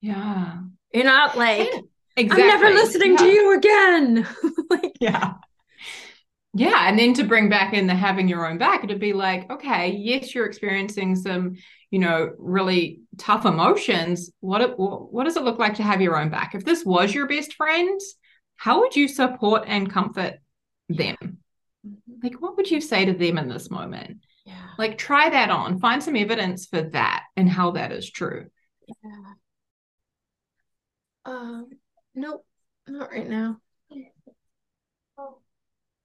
Yeah. 0.00 0.58
You're 0.92 1.04
not 1.04 1.36
like 1.36 1.68
exactly. 2.16 2.42
i'm 2.42 2.48
never 2.48 2.70
listening 2.70 3.12
yeah. 3.12 3.16
to 3.18 3.26
you 3.26 3.56
again. 3.56 4.26
Like 4.70 4.96
yeah 5.00 5.32
yeah 6.54 6.88
and 6.88 6.98
then 6.98 7.14
to 7.14 7.24
bring 7.24 7.48
back 7.48 7.74
in 7.74 7.86
the 7.86 7.94
having 7.94 8.28
your 8.28 8.46
own 8.46 8.58
back 8.58 8.82
it'd 8.82 8.98
be 8.98 9.12
like 9.12 9.50
okay 9.50 9.90
yes 9.90 10.34
you're 10.34 10.46
experiencing 10.46 11.14
some 11.14 11.54
you 11.90 11.98
know 11.98 12.32
really 12.38 13.00
tough 13.16 13.44
emotions. 13.44 14.30
What 14.40 14.60
it, 14.60 14.74
what 14.76 15.24
does 15.24 15.36
it 15.36 15.42
look 15.42 15.58
like 15.58 15.74
to 15.74 15.82
have 15.82 16.00
your 16.00 16.18
own 16.18 16.30
back? 16.30 16.54
If 16.54 16.64
this 16.64 16.84
was 16.84 17.14
your 17.14 17.26
best 17.26 17.54
friend 17.54 18.00
how 18.56 18.80
would 18.80 18.96
you 18.96 19.06
support 19.06 19.64
and 19.66 19.90
comfort 19.90 20.34
them? 20.88 21.16
Mm-hmm. 21.86 22.14
like 22.24 22.42
what 22.42 22.56
would 22.56 22.68
you 22.68 22.80
say 22.80 23.04
to 23.04 23.12
them 23.12 23.38
in 23.38 23.48
this 23.48 23.70
moment? 23.70 24.18
Yeah. 24.44 24.70
Like 24.78 24.98
try 24.98 25.30
that 25.30 25.50
on. 25.50 25.78
Find 25.78 26.02
some 26.02 26.16
evidence 26.16 26.66
for 26.66 26.82
that 26.82 27.24
and 27.36 27.48
how 27.48 27.72
that 27.72 27.92
is 27.92 28.10
true. 28.10 28.46
Yeah. 28.86 29.32
Um 31.24 31.68
nope 32.14 32.44
not 32.88 33.10
right 33.10 33.28
now 33.28 33.58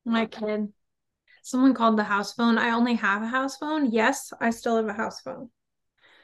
my 0.05 0.25
kid. 0.25 0.71
Someone 1.43 1.73
called 1.73 1.97
the 1.97 2.03
house 2.03 2.33
phone. 2.33 2.57
I 2.57 2.71
only 2.71 2.95
have 2.95 3.21
a 3.21 3.27
house 3.27 3.57
phone. 3.57 3.91
Yes, 3.91 4.31
I 4.39 4.49
still 4.49 4.77
have 4.77 4.87
a 4.87 4.93
house 4.93 5.21
phone. 5.21 5.49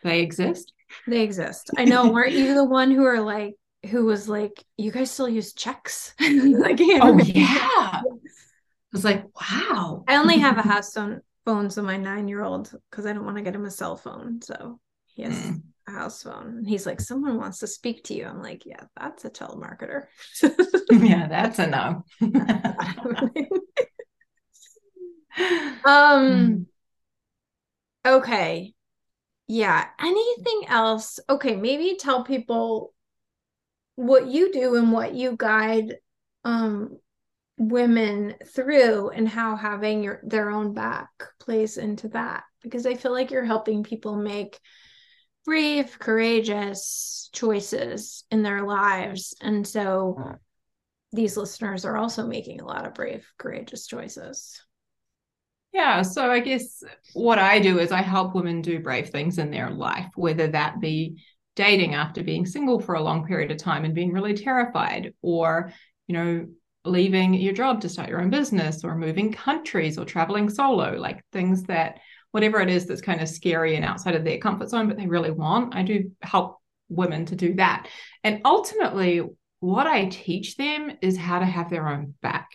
They 0.03 0.21
exist. 0.21 0.73
They 1.07 1.21
exist. 1.21 1.71
I 1.77 1.85
know. 1.85 2.09
weren't 2.11 2.31
you 2.31 2.53
the 2.53 2.63
one 2.63 2.91
who 2.91 3.05
are 3.05 3.21
like, 3.21 3.55
who 3.89 4.05
was 4.05 4.27
like, 4.29 4.63
you 4.77 4.91
guys 4.91 5.11
still 5.11 5.29
use 5.29 5.53
checks? 5.53 6.13
like, 6.19 6.79
oh 6.79 7.19
yeah. 7.19 8.01
I 8.01 8.01
was 8.91 9.05
like, 9.05 9.25
wow. 9.39 10.03
I 10.07 10.15
only 10.15 10.37
have 10.37 10.57
a 10.57 10.61
house 10.61 10.93
phone, 10.93 11.21
phone 11.45 11.69
so 11.69 11.83
my 11.83 11.97
nine 11.97 12.27
year 12.27 12.43
old, 12.43 12.73
because 12.89 13.05
I 13.05 13.13
don't 13.13 13.25
want 13.25 13.37
to 13.37 13.43
get 13.43 13.55
him 13.55 13.65
a 13.65 13.71
cell 13.71 13.97
phone. 13.97 14.41
So 14.41 14.79
he 15.13 15.23
has 15.23 15.33
mm. 15.33 15.61
a 15.87 15.91
house 15.91 16.23
phone. 16.23 16.59
And 16.59 16.67
he's 16.67 16.85
like, 16.85 16.99
someone 16.99 17.37
wants 17.37 17.59
to 17.59 17.67
speak 17.67 18.05
to 18.05 18.13
you. 18.13 18.25
I'm 18.25 18.41
like, 18.41 18.65
yeah, 18.65 18.83
that's 18.99 19.25
a 19.25 19.29
telemarketer. 19.29 20.05
yeah, 20.91 21.27
that's 21.27 21.59
no. 21.59 22.03
um 25.85 26.67
okay. 28.05 28.73
Yeah 29.47 29.85
anything 29.99 30.65
else? 30.67 31.19
Okay 31.29 31.55
maybe 31.55 31.97
tell 31.99 32.23
people 32.23 32.93
what 33.95 34.27
you 34.27 34.51
do 34.51 34.75
and 34.75 34.91
what 34.91 35.13
you 35.13 35.35
guide 35.37 35.95
um 36.45 36.97
women 37.57 38.35
through 38.55 39.09
and 39.09 39.27
how 39.27 39.57
having 39.57 40.01
your 40.01 40.21
their 40.23 40.49
own 40.49 40.73
back 40.73 41.09
plays 41.39 41.77
into 41.77 42.07
that. 42.09 42.43
Because 42.61 42.85
i 42.85 42.95
feel 42.95 43.11
like 43.11 43.31
you're 43.31 43.43
helping 43.43 43.83
people 43.83 44.15
make 44.15 44.59
brave 45.45 45.97
courageous 45.99 47.29
choices 47.33 48.23
in 48.31 48.43
their 48.43 48.63
lives. 48.63 49.35
And 49.41 49.67
so 49.67 50.35
these 51.11 51.37
listeners 51.37 51.85
are 51.85 51.97
also 51.97 52.27
making 52.27 52.61
a 52.61 52.65
lot 52.65 52.85
of 52.85 52.93
brave 52.93 53.27
courageous 53.37 53.87
choices 53.87 54.61
yeah. 55.73 56.01
So 56.01 56.31
I 56.31 56.39
guess 56.39 56.83
what 57.13 57.39
I 57.39 57.59
do 57.59 57.79
is 57.79 57.91
I 57.91 58.01
help 58.01 58.35
women 58.35 58.61
do 58.61 58.79
brave 58.79 59.09
things 59.09 59.37
in 59.37 59.51
their 59.51 59.69
life, 59.69 60.07
whether 60.15 60.47
that 60.47 60.79
be 60.79 61.21
dating 61.55 61.93
after 61.93 62.23
being 62.23 62.45
single 62.45 62.79
for 62.79 62.95
a 62.95 63.01
long 63.01 63.25
period 63.25 63.51
of 63.51 63.57
time 63.57 63.85
and 63.85 63.93
being 63.93 64.13
really 64.13 64.33
terrified, 64.33 65.13
or, 65.21 65.73
you 66.07 66.13
know, 66.13 66.47
leaving 66.85 67.33
your 67.33 67.53
job 67.53 67.81
to 67.81 67.89
start 67.89 68.09
your 68.09 68.21
own 68.21 68.29
business, 68.29 68.83
or 68.83 68.95
moving 68.95 69.33
countries, 69.33 69.97
or 69.97 70.05
traveling 70.05 70.49
solo, 70.49 70.95
like 70.95 71.23
things 71.31 71.63
that, 71.63 71.99
whatever 72.31 72.61
it 72.61 72.69
is 72.69 72.85
that's 72.85 73.01
kind 73.01 73.21
of 73.21 73.27
scary 73.27 73.75
and 73.75 73.83
outside 73.83 74.15
of 74.15 74.23
their 74.23 74.37
comfort 74.37 74.69
zone, 74.69 74.87
but 74.87 74.97
they 74.97 75.07
really 75.07 75.31
want. 75.31 75.75
I 75.75 75.83
do 75.83 76.11
help 76.21 76.59
women 76.87 77.25
to 77.25 77.35
do 77.35 77.55
that. 77.55 77.87
And 78.23 78.41
ultimately, 78.45 79.21
what 79.59 79.87
I 79.87 80.05
teach 80.05 80.55
them 80.55 80.91
is 81.01 81.17
how 81.17 81.39
to 81.39 81.45
have 81.45 81.69
their 81.69 81.87
own 81.87 82.13
back. 82.21 82.49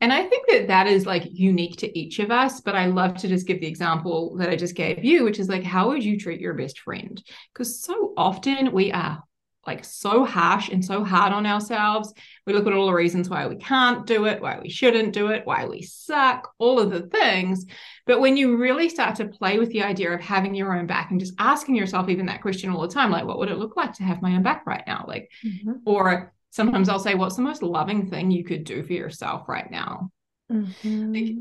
And 0.00 0.12
I 0.12 0.24
think 0.24 0.48
that 0.48 0.68
that 0.68 0.86
is 0.86 1.06
like 1.06 1.24
unique 1.30 1.76
to 1.78 1.98
each 1.98 2.18
of 2.18 2.30
us. 2.30 2.60
But 2.60 2.74
I 2.74 2.86
love 2.86 3.14
to 3.18 3.28
just 3.28 3.46
give 3.46 3.60
the 3.60 3.66
example 3.66 4.36
that 4.36 4.50
I 4.50 4.56
just 4.56 4.74
gave 4.74 5.04
you, 5.04 5.24
which 5.24 5.38
is 5.38 5.48
like, 5.48 5.64
how 5.64 5.88
would 5.88 6.04
you 6.04 6.18
treat 6.18 6.40
your 6.40 6.54
best 6.54 6.80
friend? 6.80 7.22
Because 7.52 7.82
so 7.82 8.12
often 8.16 8.72
we 8.72 8.92
are 8.92 9.22
like 9.66 9.84
so 9.84 10.24
harsh 10.24 10.70
and 10.70 10.82
so 10.82 11.04
hard 11.04 11.30
on 11.30 11.44
ourselves. 11.44 12.14
We 12.46 12.54
look 12.54 12.66
at 12.66 12.72
all 12.72 12.86
the 12.86 12.94
reasons 12.94 13.28
why 13.28 13.46
we 13.46 13.56
can't 13.56 14.06
do 14.06 14.24
it, 14.24 14.40
why 14.40 14.58
we 14.62 14.70
shouldn't 14.70 15.12
do 15.12 15.28
it, 15.28 15.46
why 15.46 15.66
we 15.66 15.82
suck, 15.82 16.50
all 16.58 16.80
of 16.80 16.90
the 16.90 17.02
things. 17.02 17.66
But 18.06 18.20
when 18.20 18.38
you 18.38 18.56
really 18.56 18.88
start 18.88 19.16
to 19.16 19.26
play 19.26 19.58
with 19.58 19.68
the 19.70 19.82
idea 19.82 20.10
of 20.12 20.22
having 20.22 20.54
your 20.54 20.74
own 20.74 20.86
back 20.86 21.10
and 21.10 21.20
just 21.20 21.34
asking 21.38 21.76
yourself 21.76 22.08
even 22.08 22.26
that 22.26 22.40
question 22.40 22.70
all 22.70 22.80
the 22.80 22.88
time, 22.88 23.10
like, 23.10 23.26
what 23.26 23.38
would 23.38 23.50
it 23.50 23.58
look 23.58 23.76
like 23.76 23.92
to 23.94 24.04
have 24.04 24.22
my 24.22 24.34
own 24.34 24.42
back 24.42 24.66
right 24.66 24.84
now? 24.86 25.04
Like, 25.06 25.30
mm-hmm. 25.44 25.72
or 25.84 26.32
sometimes 26.50 26.88
I'll 26.88 26.98
say, 26.98 27.14
what's 27.14 27.36
the 27.36 27.42
most 27.42 27.62
loving 27.62 28.08
thing 28.08 28.30
you 28.30 28.44
could 28.44 28.64
do 28.64 28.82
for 28.82 28.92
yourself 28.92 29.48
right 29.48 29.70
now? 29.70 30.10
Mm-hmm. 30.50 31.14
Like, 31.14 31.36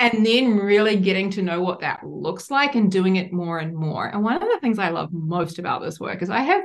and 0.00 0.26
then 0.26 0.56
really 0.56 0.96
getting 0.96 1.30
to 1.30 1.42
know 1.42 1.60
what 1.62 1.80
that 1.80 2.04
looks 2.04 2.50
like 2.50 2.74
and 2.74 2.90
doing 2.90 3.16
it 3.16 3.32
more 3.32 3.58
and 3.58 3.74
more. 3.74 4.06
And 4.06 4.22
one 4.22 4.34
of 4.34 4.42
the 4.42 4.58
things 4.60 4.78
I 4.78 4.88
love 4.90 5.12
most 5.12 5.58
about 5.58 5.82
this 5.82 6.00
work 6.00 6.22
is 6.22 6.30
I 6.30 6.40
have 6.40 6.62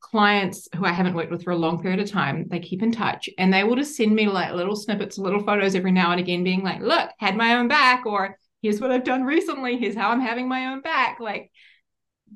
clients 0.00 0.68
who 0.74 0.84
I 0.84 0.92
haven't 0.92 1.14
worked 1.14 1.30
with 1.30 1.44
for 1.44 1.50
a 1.50 1.56
long 1.56 1.82
period 1.82 2.00
of 2.00 2.10
time, 2.10 2.46
they 2.48 2.58
keep 2.58 2.82
in 2.82 2.90
touch 2.90 3.28
and 3.38 3.52
they 3.52 3.64
will 3.64 3.76
just 3.76 3.96
send 3.96 4.14
me 4.14 4.28
like 4.28 4.52
little 4.52 4.76
snippets, 4.76 5.18
little 5.18 5.42
photos 5.42 5.74
every 5.74 5.92
now 5.92 6.10
and 6.10 6.20
again, 6.20 6.42
being 6.42 6.62
like, 6.62 6.80
look, 6.80 7.10
had 7.18 7.36
my 7.36 7.56
own 7.56 7.68
back, 7.68 8.06
or 8.06 8.38
here's 8.62 8.80
what 8.80 8.90
I've 8.90 9.04
done 9.04 9.24
recently, 9.24 9.76
here's 9.76 9.94
how 9.94 10.10
I'm 10.10 10.20
having 10.20 10.48
my 10.48 10.66
own 10.66 10.80
back. 10.80 11.20
Like 11.20 11.50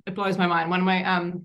it 0.07 0.15
blows 0.15 0.39
my 0.39 0.47
mind. 0.47 0.71
One 0.71 0.81
of 0.81 0.87
my 0.87 1.05
um 1.05 1.45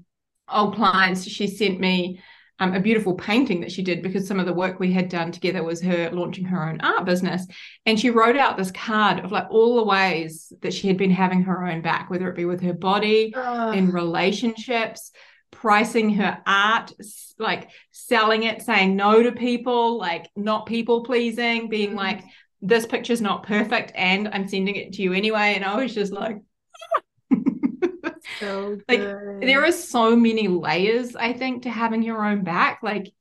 old 0.52 0.76
clients, 0.76 1.26
she 1.26 1.48
sent 1.48 1.80
me 1.80 2.22
um, 2.60 2.74
a 2.74 2.80
beautiful 2.80 3.14
painting 3.14 3.62
that 3.62 3.72
she 3.72 3.82
did 3.82 4.02
because 4.02 4.28
some 4.28 4.40
of 4.40 4.46
the 4.46 4.54
work 4.54 4.80
we 4.80 4.92
had 4.92 5.10
done 5.10 5.32
together 5.32 5.64
was 5.64 5.82
her 5.82 6.10
launching 6.12 6.46
her 6.46 6.70
own 6.70 6.82
art 6.82 7.06
business. 7.06 7.46
And 7.86 8.00
she 8.00 8.10
wrote 8.10 8.38
out 8.38 8.58
this 8.58 8.72
card 8.72 9.20
of 9.20 9.32
like 9.32 9.48
all 9.50 9.78
the 9.78 9.84
ways 9.84 10.52
that 10.62 10.74
she 10.74 10.88
had 10.88 10.98
been 10.98 11.12
having 11.12 11.44
her 11.44 11.66
own 11.66 11.82
back, 11.82 12.10
whether 12.10 12.30
it 12.30 12.36
be 12.36 12.46
with 12.46 12.62
her 12.62 12.74
body, 12.74 13.34
in 13.74 13.92
relationships, 13.92 15.12
pricing 15.52 16.16
her 16.16 16.42
art, 16.46 16.92
like 17.38 17.70
selling 17.92 18.44
it, 18.44 18.62
saying 18.62 18.96
no 18.96 19.24
to 19.24 19.32
people, 19.32 19.98
like 19.98 20.30
not 20.36 20.66
people 20.66 21.04
pleasing, 21.04 21.70
being 21.70 21.90
mm-hmm. 21.90 21.98
like, 21.98 22.24
this 22.62 22.86
picture's 22.86 23.22
not 23.22 23.44
perfect 23.44 23.94
and 23.96 24.28
I'm 24.28 24.46
sending 24.46 24.76
it 24.76 24.92
to 24.94 25.02
you 25.02 25.14
anyway. 25.14 25.54
And 25.56 25.64
I 25.64 25.78
was 25.78 25.94
just 25.94 26.12
like, 26.12 26.42
so 28.40 28.80
like 28.88 29.16
there 29.42 29.64
are 29.66 29.72
so 29.72 30.16
many 30.16 30.48
layers, 30.48 31.16
I 31.16 31.34
think, 31.34 31.64
to 31.64 31.70
having 31.70 32.04
your 32.04 32.26
own 32.26 32.44
back. 32.44 32.80
Like 32.84 33.12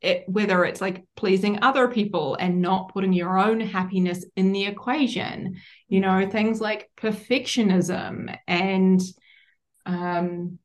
it, 0.00 0.24
whether 0.28 0.64
it's 0.64 0.80
like 0.80 1.04
pleasing 1.16 1.62
other 1.62 1.88
people 1.88 2.34
and 2.34 2.60
not 2.60 2.92
putting 2.92 3.12
your 3.12 3.38
own 3.38 3.60
happiness 3.60 4.24
in 4.36 4.52
the 4.52 4.66
equation, 4.66 5.56
you 5.88 6.00
know, 6.00 6.28
things 6.28 6.60
like 6.60 6.90
perfectionism 6.96 8.36
and 8.48 9.00
um 9.86 10.58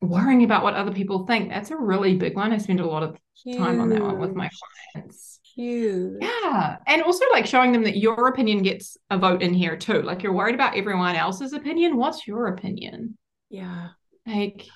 worrying 0.00 0.44
about 0.44 0.62
what 0.62 0.74
other 0.74 0.92
people 0.92 1.26
think. 1.26 1.48
That's 1.48 1.70
a 1.70 1.76
really 1.76 2.16
big 2.16 2.36
one. 2.36 2.52
I 2.52 2.58
spend 2.58 2.80
a 2.80 2.86
lot 2.86 3.02
of 3.02 3.16
time 3.56 3.80
on 3.80 3.90
that 3.90 4.00
one 4.00 4.18
with 4.18 4.34
my 4.34 4.50
clients. 4.94 5.33
Huge. 5.54 6.18
Yeah. 6.20 6.76
And 6.86 7.02
also 7.02 7.24
like 7.30 7.46
showing 7.46 7.72
them 7.72 7.84
that 7.84 7.96
your 7.96 8.28
opinion 8.28 8.62
gets 8.62 8.96
a 9.10 9.18
vote 9.18 9.42
in 9.42 9.54
here 9.54 9.76
too. 9.76 10.02
Like 10.02 10.22
you're 10.22 10.32
worried 10.32 10.54
about 10.54 10.76
everyone 10.76 11.16
else's 11.16 11.52
opinion. 11.52 11.96
What's 11.96 12.26
your 12.26 12.48
opinion? 12.48 13.16
Yeah. 13.50 13.88
Like, 14.26 14.66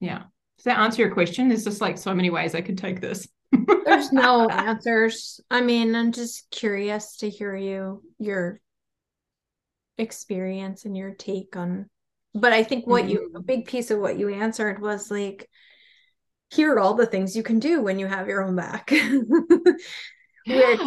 yeah. 0.00 0.24
Does 0.58 0.64
that 0.64 0.78
answer 0.78 1.02
your 1.02 1.12
question? 1.12 1.48
There's 1.48 1.64
just 1.64 1.80
like 1.80 1.98
so 1.98 2.14
many 2.14 2.30
ways 2.30 2.54
I 2.54 2.62
could 2.62 2.78
take 2.78 3.00
this. 3.00 3.28
There's 3.84 4.12
no 4.12 4.48
answers. 4.50 5.40
I 5.50 5.60
mean, 5.60 5.94
I'm 5.94 6.12
just 6.12 6.50
curious 6.50 7.18
to 7.18 7.28
hear 7.28 7.54
you, 7.54 8.02
your 8.18 8.60
experience 9.98 10.84
and 10.84 10.96
your 10.96 11.12
take 11.12 11.56
on 11.56 11.88
but 12.36 12.52
I 12.52 12.62
think 12.62 12.86
what 12.86 13.04
mm-hmm. 13.04 13.12
you 13.12 13.32
a 13.34 13.40
big 13.40 13.66
piece 13.66 13.90
of 13.90 13.98
what 13.98 14.18
you 14.18 14.28
answered 14.28 14.80
was 14.80 15.10
like 15.10 15.48
here 16.50 16.74
are 16.74 16.78
all 16.78 16.94
the 16.94 17.06
things 17.06 17.36
you 17.36 17.42
can 17.42 17.58
do 17.58 17.82
when 17.82 17.98
you 17.98 18.06
have 18.06 18.28
your 18.28 18.44
own 18.44 18.56
back. 18.56 18.90
yeah. 20.46 20.70
Which 20.70 20.80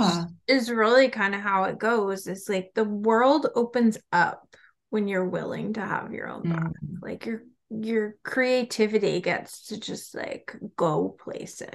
is 0.48 0.72
really 0.72 1.10
kind 1.10 1.36
of 1.36 1.41
how 1.41 1.65
it 1.65 1.78
goes. 1.78 2.28
It's 2.28 2.48
like 2.48 2.72
the 2.76 2.86
world 2.86 3.48
opens 3.56 3.98
up 4.12 4.56
when 4.89 5.08
you're 5.08 5.28
willing 5.28 5.74
to 5.74 5.82
have 5.82 6.13
your 6.13 6.30
own 6.30 6.43
back. 6.43 6.63
Mm-hmm. 6.63 6.95
Like 7.02 7.26
your 7.26 7.43
your 7.69 8.15
creativity 8.24 9.22
gets 9.22 9.67
to 9.67 9.80
just 9.80 10.15
like 10.15 10.56
go 10.76 11.15
places. 11.24 11.67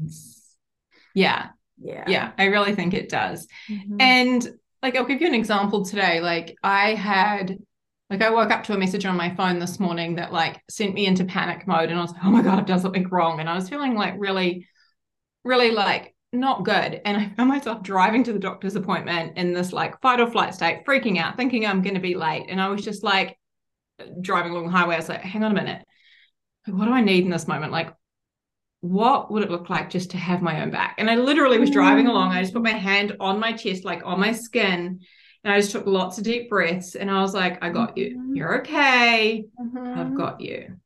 Yes. 0.00 0.56
Yeah. 1.14 1.48
Yeah. 1.80 2.04
Yeah. 2.06 2.32
I 2.38 2.44
really 2.46 2.74
think 2.74 2.94
it 2.94 3.08
does. 3.08 3.46
Mm-hmm. 3.68 3.96
And 4.00 4.48
like 4.82 4.96
I'll 4.96 5.04
give 5.04 5.20
you 5.20 5.26
an 5.26 5.34
example 5.34 5.84
today. 5.84 6.20
Like 6.20 6.56
I 6.62 6.94
had 6.94 7.58
like 8.10 8.22
I 8.22 8.30
woke 8.30 8.50
up 8.50 8.64
to 8.64 8.74
a 8.74 8.78
message 8.78 9.04
on 9.04 9.16
my 9.16 9.34
phone 9.34 9.58
this 9.58 9.78
morning 9.78 10.14
that 10.16 10.32
like 10.32 10.62
sent 10.70 10.94
me 10.94 11.06
into 11.06 11.24
panic 11.24 11.66
mode 11.66 11.90
and 11.90 11.98
I 11.98 12.02
was 12.02 12.12
like, 12.12 12.24
oh 12.24 12.30
my 12.30 12.42
God, 12.42 12.58
I've 12.58 12.66
done 12.66 12.80
something 12.80 13.08
wrong. 13.08 13.40
And 13.40 13.48
I 13.48 13.54
was 13.54 13.68
feeling 13.68 13.94
like 13.94 14.14
really, 14.16 14.66
really 15.44 15.70
like 15.70 16.14
not 16.32 16.64
good. 16.64 17.00
And 17.04 17.16
I 17.16 17.28
found 17.36 17.50
myself 17.50 17.82
driving 17.82 18.24
to 18.24 18.32
the 18.32 18.38
doctor's 18.38 18.76
appointment 18.76 19.36
in 19.36 19.52
this 19.52 19.72
like 19.72 20.00
fight 20.00 20.20
or 20.20 20.30
flight 20.30 20.54
state, 20.54 20.84
freaking 20.86 21.18
out, 21.18 21.36
thinking 21.36 21.66
I'm 21.66 21.82
going 21.82 21.94
to 21.94 22.00
be 22.00 22.14
late. 22.14 22.46
And 22.48 22.60
I 22.60 22.68
was 22.68 22.82
just 22.82 23.02
like 23.02 23.38
driving 24.20 24.52
along 24.52 24.66
the 24.66 24.72
highway. 24.72 24.94
I 24.94 24.98
was 24.98 25.08
like, 25.08 25.20
hang 25.20 25.44
on 25.44 25.52
a 25.52 25.54
minute. 25.54 25.84
What 26.66 26.86
do 26.86 26.92
I 26.92 27.02
need 27.02 27.24
in 27.24 27.30
this 27.30 27.48
moment? 27.48 27.72
Like, 27.72 27.92
what 28.80 29.30
would 29.30 29.42
it 29.42 29.50
look 29.50 29.68
like 29.68 29.90
just 29.90 30.12
to 30.12 30.16
have 30.16 30.40
my 30.40 30.62
own 30.62 30.70
back? 30.70 30.94
And 30.98 31.10
I 31.10 31.16
literally 31.16 31.58
was 31.58 31.70
driving 31.70 32.06
along. 32.06 32.32
I 32.32 32.40
just 32.40 32.54
put 32.54 32.62
my 32.62 32.70
hand 32.70 33.16
on 33.20 33.40
my 33.40 33.52
chest, 33.52 33.84
like 33.84 34.02
on 34.04 34.20
my 34.20 34.32
skin, 34.32 35.00
and 35.44 35.52
I 35.52 35.60
just 35.60 35.72
took 35.72 35.86
lots 35.86 36.18
of 36.18 36.24
deep 36.24 36.50
breaths 36.50 36.94
and 36.94 37.10
I 37.10 37.20
was 37.20 37.34
like, 37.34 37.62
I 37.62 37.70
got 37.70 37.96
you. 37.96 38.16
Mm-hmm. 38.16 38.36
You're 38.36 38.58
okay. 38.60 39.44
Mm-hmm. 39.60 39.98
I've 39.98 40.14
got 40.14 40.40
you. 40.40 40.76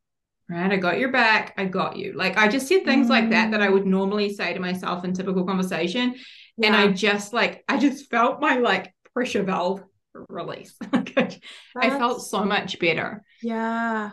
Right. 0.48 0.70
I 0.70 0.76
got 0.76 0.98
your 0.98 1.10
back. 1.10 1.54
I 1.56 1.64
got 1.64 1.96
you. 1.96 2.12
Like 2.12 2.36
I 2.36 2.48
just 2.48 2.68
said 2.68 2.84
things 2.84 3.04
mm-hmm. 3.04 3.12
like 3.12 3.30
that 3.30 3.52
that 3.52 3.62
I 3.62 3.70
would 3.70 3.86
normally 3.86 4.34
say 4.34 4.52
to 4.52 4.60
myself 4.60 5.04
in 5.04 5.14
typical 5.14 5.44
conversation. 5.44 6.16
Yeah. 6.58 6.66
And 6.66 6.76
I 6.76 6.92
just 6.92 7.32
like, 7.32 7.64
I 7.68 7.78
just 7.78 8.10
felt 8.10 8.40
my 8.40 8.58
like 8.58 8.94
pressure 9.14 9.42
valve 9.42 9.82
release. 10.28 10.76
like 10.92 11.16
I, 11.16 11.38
I 11.76 11.90
felt 11.90 12.22
so 12.22 12.44
much 12.44 12.78
better. 12.78 13.24
Yeah. 13.42 14.10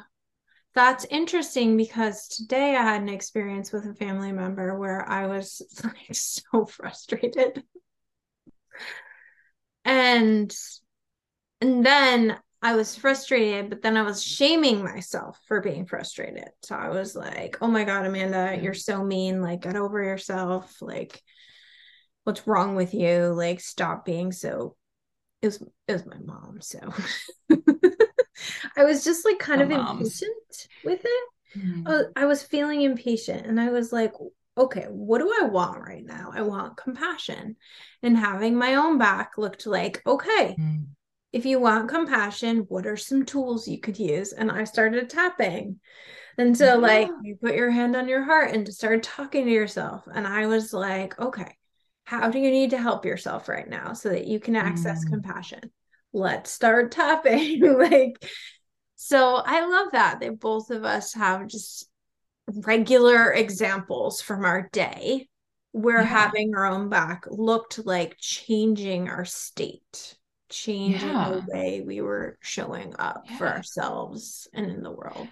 That's 0.75 1.05
interesting 1.05 1.75
because 1.75 2.29
today 2.29 2.75
I 2.75 2.83
had 2.83 3.01
an 3.01 3.09
experience 3.09 3.73
with 3.73 3.85
a 3.85 3.95
family 3.95 4.31
member 4.31 4.77
where 4.77 5.07
I 5.09 5.27
was 5.27 5.61
like 5.83 6.13
so 6.13 6.65
frustrated 6.65 7.63
and 9.85 10.55
and 11.61 11.85
then 11.85 12.37
I 12.61 12.75
was 12.75 12.95
frustrated, 12.95 13.69
but 13.69 13.81
then 13.81 13.95
I 13.95 14.01
was 14.01 14.21
shaming 14.21 14.83
myself 14.83 15.39
for 15.47 15.61
being 15.61 15.85
frustrated. 15.85 16.49
So 16.63 16.75
I 16.75 16.89
was 16.89 17.15
like, 17.15 17.57
"Oh 17.61 17.67
my 17.67 17.83
god, 17.83 18.05
Amanda, 18.05 18.59
you're 18.61 18.73
so 18.73 19.03
mean. 19.03 19.41
Like 19.41 19.61
get 19.61 19.75
over 19.75 20.01
yourself. 20.03 20.81
Like 20.81 21.21
what's 22.23 22.47
wrong 22.47 22.75
with 22.75 22.93
you? 22.93 23.33
Like 23.35 23.59
stop 23.59 24.05
being 24.05 24.31
so 24.31 24.75
it 25.41 25.47
was 25.47 25.63
it 25.87 25.93
was 25.93 26.05
my 26.05 26.17
mom, 26.23 26.59
so 26.61 26.79
I 28.77 28.83
was 28.83 29.03
just 29.03 29.25
like 29.25 29.39
kind 29.39 29.61
of 29.61 29.71
impatient 29.71 30.67
with 30.83 31.01
it. 31.03 31.29
Mm-hmm. 31.57 32.11
I 32.15 32.25
was 32.25 32.43
feeling 32.43 32.81
impatient 32.81 33.47
and 33.47 33.59
I 33.59 33.69
was 33.69 33.91
like, 33.91 34.13
okay, 34.57 34.85
what 34.89 35.19
do 35.19 35.33
I 35.41 35.45
want 35.45 35.81
right 35.81 36.05
now? 36.05 36.31
I 36.33 36.41
want 36.41 36.77
compassion. 36.77 37.55
And 38.03 38.17
having 38.17 38.55
my 38.55 38.75
own 38.75 38.97
back 38.97 39.37
looked 39.37 39.65
like, 39.65 40.01
okay, 40.05 40.55
mm. 40.59 40.85
if 41.31 41.45
you 41.45 41.59
want 41.59 41.89
compassion, 41.89 42.65
what 42.67 42.85
are 42.85 42.97
some 42.97 43.25
tools 43.25 43.67
you 43.67 43.79
could 43.79 43.97
use? 43.97 44.33
And 44.33 44.51
I 44.51 44.65
started 44.65 45.09
tapping. 45.09 45.79
And 46.37 46.57
so, 46.57 46.65
yeah. 46.65 46.73
like, 46.75 47.09
you 47.23 47.35
put 47.35 47.55
your 47.55 47.69
hand 47.69 47.95
on 47.95 48.07
your 48.07 48.23
heart 48.23 48.51
and 48.51 48.65
just 48.65 48.79
start 48.79 49.03
talking 49.03 49.45
to 49.45 49.51
yourself. 49.51 50.03
And 50.13 50.25
I 50.25 50.47
was 50.47 50.73
like, 50.73 51.19
okay, 51.19 51.55
how 52.05 52.29
do 52.29 52.39
you 52.39 52.49
need 52.49 52.71
to 52.71 52.77
help 52.77 53.05
yourself 53.05 53.49
right 53.49 53.67
now 53.67 53.93
so 53.93 54.09
that 54.09 54.25
you 54.25 54.39
can 54.39 54.55
access 54.55 55.05
mm. 55.05 55.09
compassion? 55.09 55.61
Let's 56.13 56.51
start 56.51 56.91
tapping. 56.91 57.61
like, 57.77 58.23
so 58.95 59.35
I 59.35 59.65
love 59.65 59.91
that 59.91 60.19
that 60.21 60.39
both 60.39 60.71
of 60.71 60.83
us 60.83 61.13
have 61.13 61.47
just 61.47 61.88
regular 62.65 63.31
examples 63.33 64.21
from 64.21 64.45
our 64.45 64.69
day 64.71 65.27
where 65.71 66.01
yeah. 66.01 66.07
having 66.07 66.55
our 66.55 66.65
own 66.65 66.89
back 66.89 67.25
looked 67.29 67.85
like 67.85 68.17
changing 68.19 69.09
our 69.09 69.25
state, 69.25 70.15
changing 70.49 71.09
yeah. 71.09 71.29
the 71.29 71.45
way 71.51 71.81
we 71.85 72.01
were 72.01 72.37
showing 72.41 72.95
up 72.97 73.25
yeah. 73.29 73.37
for 73.37 73.47
ourselves 73.47 74.47
and 74.53 74.71
in 74.71 74.81
the 74.81 74.91
world. 74.91 75.27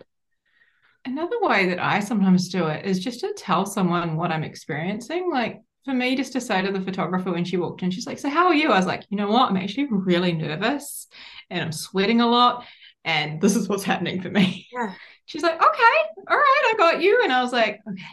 Another 1.05 1.37
way 1.41 1.69
that 1.69 1.79
I 1.79 2.01
sometimes 2.01 2.49
do 2.49 2.67
it 2.67 2.85
is 2.85 2.99
just 2.99 3.21
to 3.21 3.33
tell 3.35 3.65
someone 3.65 4.17
what 4.17 4.31
I'm 4.31 4.43
experiencing. 4.43 5.29
Like 5.31 5.61
for 5.85 5.93
me, 5.93 6.15
just 6.15 6.33
to 6.33 6.41
say 6.41 6.61
to 6.61 6.71
the 6.71 6.81
photographer 6.81 7.31
when 7.31 7.45
she 7.45 7.57
walked 7.57 7.81
in, 7.81 7.91
she's 7.91 8.05
like, 8.05 8.19
So, 8.19 8.29
how 8.29 8.47
are 8.47 8.53
you? 8.53 8.71
I 8.71 8.77
was 8.77 8.85
like, 8.85 9.05
You 9.09 9.17
know 9.17 9.29
what? 9.29 9.49
I'm 9.49 9.57
actually 9.57 9.87
really 9.89 10.33
nervous 10.33 11.07
and 11.49 11.61
I'm 11.61 11.71
sweating 11.71 12.21
a 12.21 12.27
lot. 12.27 12.65
And 13.05 13.39
this 13.39 13.55
is 13.55 13.69
what's 13.69 13.85
happening 13.85 14.21
for 14.21 14.29
me. 14.29 14.67
Yeah 14.71 14.93
she's 15.27 15.43
like, 15.43 15.55
okay, 15.55 16.23
all 16.27 16.35
right, 16.37 16.73
I 16.73 16.75
got 16.77 17.01
you. 17.01 17.21
And 17.23 17.31
I 17.31 17.43
was 17.43 17.53
like, 17.53 17.79
okay, 17.87 18.03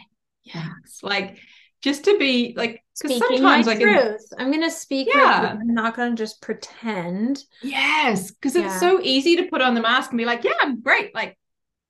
yes. 0.43 0.99
Like 1.01 1.39
just 1.81 2.05
to 2.05 2.17
be 2.17 2.53
like, 2.55 2.83
because 3.01 3.17
sometimes 3.17 3.67
like 3.67 3.79
truth. 3.79 4.21
In, 4.37 4.45
I'm 4.45 4.51
gonna 4.51 4.69
speak. 4.69 5.09
Yeah, 5.11 5.57
I'm 5.59 5.73
not 5.73 5.97
gonna 5.97 6.15
just 6.15 6.41
pretend. 6.41 7.43
Yes, 7.63 8.31
because 8.31 8.55
yeah. 8.55 8.67
it's 8.67 8.79
so 8.79 9.01
easy 9.01 9.35
to 9.37 9.47
put 9.49 9.61
on 9.61 9.73
the 9.73 9.81
mask 9.81 10.11
and 10.11 10.17
be 10.17 10.25
like, 10.25 10.43
yeah, 10.43 10.53
I'm 10.61 10.81
great. 10.81 11.13
Like 11.15 11.35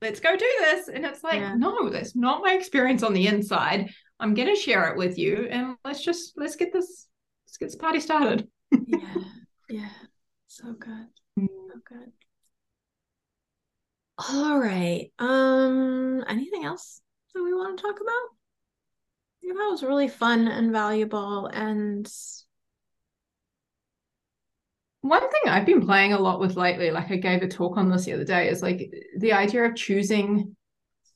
let's 0.01 0.19
go 0.19 0.35
do 0.35 0.51
this. 0.59 0.87
And 0.87 1.05
it's 1.05 1.23
like, 1.23 1.39
yeah. 1.39 1.55
no, 1.55 1.89
that's 1.89 2.15
not 2.15 2.43
my 2.43 2.53
experience 2.53 3.03
on 3.03 3.13
the 3.13 3.27
inside. 3.27 3.91
I'm 4.19 4.33
going 4.33 4.53
to 4.53 4.59
share 4.59 4.89
it 4.89 4.97
with 4.97 5.17
you 5.17 5.47
and 5.49 5.75
let's 5.83 6.03
just, 6.03 6.33
let's 6.37 6.55
get 6.55 6.71
this, 6.71 7.07
let's 7.47 7.57
get 7.57 7.65
this 7.67 7.75
party 7.75 7.99
started. 7.99 8.47
yeah. 8.71 8.99
Yeah. 9.67 9.89
So 10.45 10.73
good. 10.73 11.07
So 11.39 11.79
good. 11.89 12.11
All 14.17 14.57
right. 14.59 15.11
Um, 15.19 16.23
anything 16.27 16.63
else 16.63 17.01
that 17.33 17.43
we 17.43 17.53
want 17.53 17.77
to 17.77 17.81
talk 17.81 17.99
about? 17.99 18.29
Yeah, 19.41 19.53
that 19.53 19.69
was 19.69 19.83
really 19.83 20.07
fun 20.07 20.47
and 20.47 20.71
valuable 20.71 21.47
and 21.47 22.11
one 25.05 25.21
thing 25.21 25.41
I've 25.47 25.67
been 25.67 25.85
playing 25.85 26.13
a 26.13 26.19
lot 26.19 26.39
with 26.39 26.55
lately, 26.55 26.89
like 26.89 27.11
I 27.11 27.17
gave 27.17 27.43
a 27.43 27.47
talk 27.47 27.77
on 27.77 27.91
this 27.91 28.05
the 28.05 28.13
other 28.13 28.23
day, 28.23 28.49
is 28.49 28.63
like 28.63 28.91
the 29.15 29.33
idea 29.33 29.65
of 29.65 29.75
choosing 29.75 30.55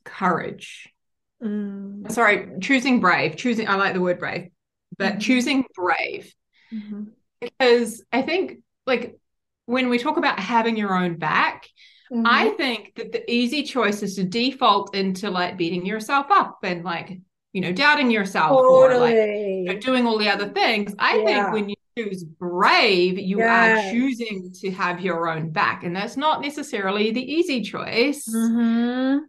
courage. 0.04 0.94
Mm. 1.44 2.12
Sorry, 2.12 2.50
choosing 2.62 3.00
brave. 3.00 3.36
Choosing, 3.36 3.68
I 3.68 3.76
like 3.76 3.96
the 3.96 4.02
word 4.02 4.20
brave, 4.20 4.50
but 5.00 5.14
mm-hmm. 5.14 5.20
choosing 5.20 5.66
brave. 5.74 6.32
Mm-hmm. 6.72 7.06
Because 7.42 8.04
I 8.12 8.22
think, 8.22 8.60
like, 8.86 9.18
when 9.66 9.90
we 9.90 9.98
talk 9.98 10.18
about 10.18 10.40
having 10.40 10.78
your 10.78 10.96
own 10.96 11.18
back, 11.18 11.68
mm-hmm. 12.12 12.24
I 12.26 12.50
think 12.50 12.94
that 12.96 13.12
the 13.12 13.30
easy 13.32 13.64
choice 13.64 14.04
is 14.04 14.16
to 14.16 14.24
default 14.24 14.96
into 14.96 15.30
like 15.30 15.58
beating 15.58 15.86
yourself 15.86 16.28
up 16.30 16.60
and 16.64 16.84
like, 16.84 17.20
you 17.54 17.62
know, 17.62 17.72
doubting 17.72 18.12
yourself 18.12 18.52
totally. 18.52 18.96
or 18.96 19.00
like 19.00 19.16
you 19.16 19.64
know, 19.66 19.80
doing 19.80 20.06
all 20.06 20.18
the 20.18 20.30
other 20.30 20.50
things. 20.50 20.94
I 21.00 21.18
yeah. 21.18 21.26
think 21.26 21.54
when 21.54 21.70
you 21.70 21.76
choose 21.98 22.24
brave, 22.24 23.18
you 23.18 23.40
yes. 23.40 23.88
are 23.88 23.92
choosing 23.92 24.52
to 24.62 24.72
have 24.72 25.02
your 25.02 25.30
own 25.30 25.52
back. 25.52 25.84
And 25.84 25.96
that's 25.96 26.18
not 26.18 26.42
necessarily 26.42 27.12
the 27.12 27.32
easy 27.32 27.62
choice. 27.62 28.28
Mm-hmm. 28.28 29.26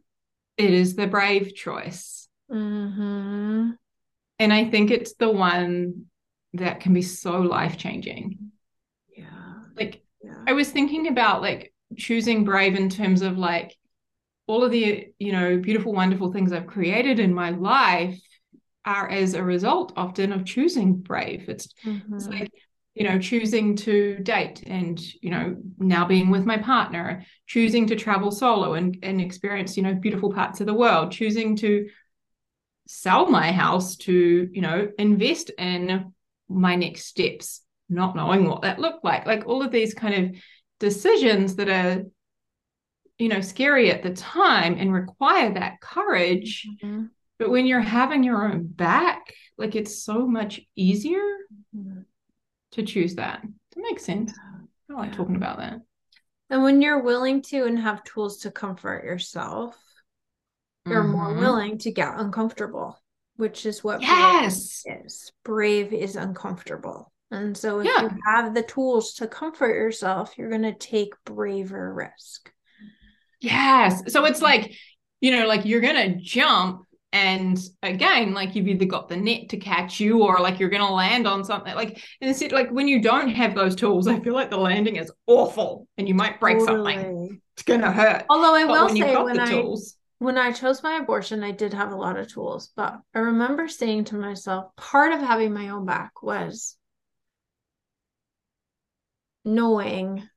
It 0.57 0.75
is 0.75 0.95
the 0.95 1.07
brave 1.07 1.55
choice. 1.55 2.29
Mm-hmm. 2.51 3.71
And 4.39 4.53
I 4.53 4.65
think 4.71 4.91
it's 4.91 5.15
the 5.15 5.31
one 5.31 6.07
that 6.55 6.81
can 6.81 6.93
be 6.93 7.03
so 7.03 7.41
life 7.41 7.77
changing. 7.77 8.51
Yeah. 9.17 9.27
Like, 9.77 10.03
yeah. 10.23 10.43
I 10.47 10.53
was 10.53 10.71
thinking 10.71 11.09
about 11.09 11.43
like 11.43 11.73
choosing 11.97 12.45
brave 12.45 12.75
in 12.75 12.89
terms 12.89 13.23
of 13.23 13.39
like 13.39 13.77
all 14.47 14.65
of 14.65 14.71
the, 14.71 15.09
you 15.19 15.33
know, 15.33 15.59
beautiful, 15.59 15.93
wonderful 15.93 16.33
things 16.33 16.53
I've 16.53 16.67
created 16.67 17.19
in 17.21 17.33
my 17.33 17.51
life 17.51 18.21
are 18.85 19.09
as 19.09 19.35
a 19.35 19.43
result 19.43 19.93
often 19.97 20.33
of 20.33 20.45
choosing 20.45 20.97
brave. 20.97 21.49
It's, 21.49 21.69
mm-hmm. 21.85 22.15
it's 22.15 22.27
like, 22.27 22.51
you 22.95 23.09
know, 23.09 23.19
choosing 23.19 23.77
to 23.77 24.19
date 24.19 24.65
and, 24.67 25.01
you 25.23 25.31
know, 25.31 25.57
now 25.79 26.05
being 26.07 26.31
with 26.31 26.45
my 26.45 26.59
partner, 26.59 27.25
choosing 27.47 27.87
to 27.87 27.97
travel 27.97 28.31
solo 28.31 28.75
and, 28.75 28.99
and 29.03 29.21
experience, 29.21 29.77
you 29.77 29.83
know, 29.83 29.95
beautiful 29.95 30.33
parts 30.33 30.61
of 30.61 30.67
the 30.67 30.75
world, 30.75 31.13
choosing 31.13 31.57
to 31.57 31.89
sell 32.89 33.31
my 33.31 33.53
house 33.53 33.97
to, 33.97 34.49
you 34.51 34.61
know, 34.61 34.89
invest 34.99 35.51
in 35.57 36.13
my 36.49 36.75
next 36.75 37.05
steps, 37.05 37.63
not 37.89 38.17
knowing 38.17 38.49
what 38.49 38.63
that 38.63 38.81
looked 38.81 39.05
like. 39.05 39.27
Like 39.27 39.47
all 39.47 39.63
of 39.63 39.71
these 39.71 39.95
kind 39.95 40.25
of 40.25 40.43
decisions 40.81 41.57
that 41.57 41.69
are 41.69 42.05
you 43.19 43.29
know 43.29 43.41
scary 43.41 43.91
at 43.93 44.03
the 44.03 44.11
time 44.11 44.77
and 44.79 44.93
require 44.93 45.55
that 45.55 45.81
courage 45.81 46.67
mm-hmm. 46.83 47.05
But 47.41 47.49
when 47.49 47.65
you're 47.65 47.81
having 47.81 48.23
your 48.23 48.45
own 48.45 48.67
back, 48.67 49.33
like 49.57 49.75
it's 49.75 50.03
so 50.05 50.27
much 50.27 50.61
easier 50.77 51.23
mm-hmm. 51.75 52.03
to 52.73 52.83
choose 52.83 53.15
that. 53.15 53.41
That 53.43 53.81
makes 53.81 54.05
sense. 54.05 54.35
I 54.91 54.93
like 54.93 55.13
yeah. 55.13 55.17
talking 55.17 55.37
about 55.37 55.57
that. 55.57 55.81
And 56.51 56.63
when 56.63 56.83
you're 56.83 57.03
willing 57.03 57.41
to 57.45 57.65
and 57.65 57.79
have 57.79 58.05
tools 58.05 58.41
to 58.41 58.51
comfort 58.51 59.05
yourself, 59.05 59.75
you're 60.87 61.03
mm-hmm. 61.03 61.13
more 61.13 61.35
willing 61.35 61.79
to 61.79 61.91
get 61.91 62.19
uncomfortable, 62.19 63.01
which 63.37 63.65
is 63.65 63.83
what 63.83 64.03
yes 64.03 64.85
is. 64.85 65.33
Brave 65.43 65.95
is 65.95 66.17
uncomfortable. 66.17 67.10
And 67.31 67.57
so 67.57 67.81
if 67.81 67.87
yeah. 67.87 68.03
you 68.03 68.11
have 68.27 68.55
the 68.55 68.63
tools 68.63 69.15
to 69.15 69.29
comfort 69.29 69.75
yourself, 69.75 70.37
you're 70.37 70.51
going 70.51 70.63
to 70.63 70.75
take 70.75 71.15
braver 71.25 71.93
risk. 71.95 72.53
Yes. 73.41 74.13
So 74.13 74.25
it's 74.25 74.43
like, 74.43 74.75
you 75.21 75.31
know, 75.31 75.47
like 75.47 75.65
you're 75.65 75.81
going 75.81 76.15
to 76.15 76.21
jump 76.21 76.87
and 77.13 77.61
again 77.83 78.33
like 78.35 78.55
you've 78.55 78.69
either 78.69 78.85
got 78.85 79.09
the 79.09 79.17
net 79.17 79.49
to 79.49 79.57
catch 79.57 79.99
you 79.99 80.23
or 80.23 80.39
like 80.39 80.61
you're 80.61 80.69
going 80.69 80.87
to 80.87 80.93
land 80.93 81.27
on 81.27 81.45
something 81.45 81.75
like 81.75 82.01
and 82.21 82.31
it's 82.31 82.41
like 82.53 82.71
when 82.71 82.87
you 82.87 83.03
don't 83.03 83.31
have 83.31 83.55
those 83.55 83.75
tools 83.75 84.07
i 84.07 84.19
feel 84.21 84.33
like 84.33 84.51
the 84.51 84.57
landing 84.57 84.97
is 84.97 85.11
awful 85.27 85.89
and 85.99 86.07
you 86.07 86.15
might 86.15 86.39
break 86.39 86.59
totally. 86.59 86.95
something 86.95 87.41
it's 87.55 87.65
going 87.65 87.81
to 87.81 87.91
hurt 87.91 88.25
although 88.31 88.55
i 88.55 88.65
will 88.65 88.87
when 88.87 88.97
say 88.97 89.17
when 89.17 89.41
i 89.41 89.51
tools, 89.51 89.97
when 90.21 90.39
i 90.39 90.53
chose 90.53 90.85
my 90.85 90.99
abortion 90.99 91.43
i 91.43 91.51
did 91.51 91.75
have 91.75 91.91
a 91.91 91.97
lot 91.97 92.17
of 92.17 92.33
tools 92.33 92.71
but 92.77 93.01
i 93.13 93.19
remember 93.19 93.67
saying 93.67 94.05
to 94.05 94.15
myself 94.15 94.67
part 94.77 95.13
of 95.13 95.19
having 95.19 95.53
my 95.53 95.71
own 95.71 95.85
back 95.85 96.23
was 96.23 96.77
knowing 99.45 100.29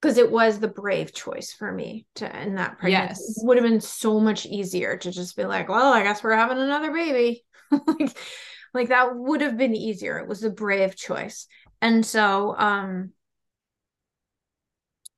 because 0.00 0.16
it 0.16 0.30
was 0.30 0.58
the 0.58 0.68
brave 0.68 1.12
choice 1.12 1.52
for 1.52 1.70
me 1.70 2.06
to 2.14 2.34
end 2.34 2.56
that 2.58 2.78
pregnancy. 2.78 3.22
Yes. 3.26 3.38
It 3.38 3.46
would 3.46 3.58
have 3.58 3.66
been 3.66 3.80
so 3.80 4.18
much 4.18 4.46
easier 4.46 4.96
to 4.96 5.10
just 5.10 5.36
be 5.36 5.44
like, 5.44 5.68
well, 5.68 5.92
I 5.92 6.02
guess 6.02 6.22
we're 6.22 6.34
having 6.34 6.58
another 6.58 6.90
baby. 6.90 7.44
like, 7.70 8.16
like 8.72 8.88
that 8.88 9.14
would 9.14 9.42
have 9.42 9.58
been 9.58 9.74
easier. 9.74 10.18
It 10.18 10.28
was 10.28 10.42
a 10.42 10.50
brave 10.50 10.96
choice. 10.96 11.46
And 11.82 12.04
so 12.04 12.54
um 12.56 13.12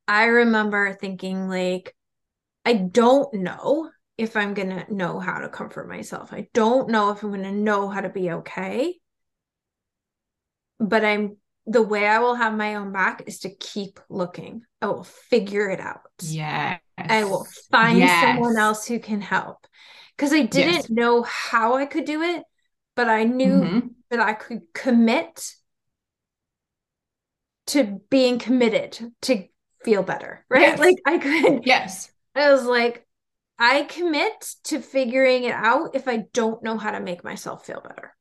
I 0.09 0.25
remember 0.25 0.93
thinking 0.95 1.49
like 1.49 1.95
I 2.65 2.75
don't 2.75 3.33
know 3.35 3.91
if 4.19 4.37
I'm 4.37 4.55
going 4.55 4.69
to 4.71 4.95
know 4.95 5.19
how 5.19 5.39
to 5.39 5.49
comfort 5.49 5.89
myself. 5.89 6.33
I 6.33 6.49
don't 6.53 6.91
know 6.91 7.11
if 7.11 7.23
I'm 7.23 7.31
going 7.31 7.43
to 7.43 7.53
know 7.53 7.89
how 7.89 8.01
to 8.01 8.09
be 8.09 8.31
okay. 8.31 9.01
But 10.79 11.05
I'm 11.05 11.39
the 11.67 11.83
way 11.83 12.07
I 12.07 12.19
will 12.19 12.35
have 12.35 12.55
my 12.55 12.75
own 12.75 12.93
back 12.93 13.25
is 13.27 13.41
to 13.41 13.51
keep 13.55 14.01
looking. 14.09 14.63
I 14.81 14.87
will 14.87 15.05
figure 15.05 15.71
it 15.71 15.81
out. 15.81 16.01
Yeah. 16.21 16.79
I 16.99 17.25
will 17.25 17.47
find 17.71 17.99
yes. 17.99 18.23
someone 18.23 18.57
else 18.57 18.87
who 18.87 18.99
can 18.99 19.21
help. 19.21 19.67
Because 20.17 20.33
I 20.33 20.43
didn't 20.43 20.75
yes. 20.75 20.91
know 20.91 21.23
how 21.23 21.75
I 21.77 21.87
could 21.87 22.05
do 22.05 22.23
it, 22.23 22.43
but 22.95 23.09
I 23.09 23.25
knew 23.25 23.53
mm-hmm. 23.53 23.87
that 24.11 24.21
I 24.21 24.35
could 24.35 24.63
commit 24.75 25.55
to 27.69 28.01
being 28.11 28.39
committed 28.39 28.99
to 29.23 29.47
feel 29.85 30.03
better. 30.03 30.45
Right. 30.49 30.63
Yes. 30.63 30.79
Like 30.79 30.97
I 31.07 31.19
could. 31.19 31.67
Yes. 31.67 32.11
I 32.35 32.53
was 32.53 32.65
like, 32.65 33.07
I 33.59 33.85
commit 33.85 34.55
to 34.65 34.81
figuring 34.81 35.45
it 35.45 35.55
out 35.55 35.95
if 35.95 36.09
I 36.09 36.25
don't 36.33 36.63
know 36.63 36.77
how 36.77 36.91
to 36.91 37.01
make 37.01 37.23
myself 37.23 37.65
feel 37.65 37.81
better. 37.81 38.12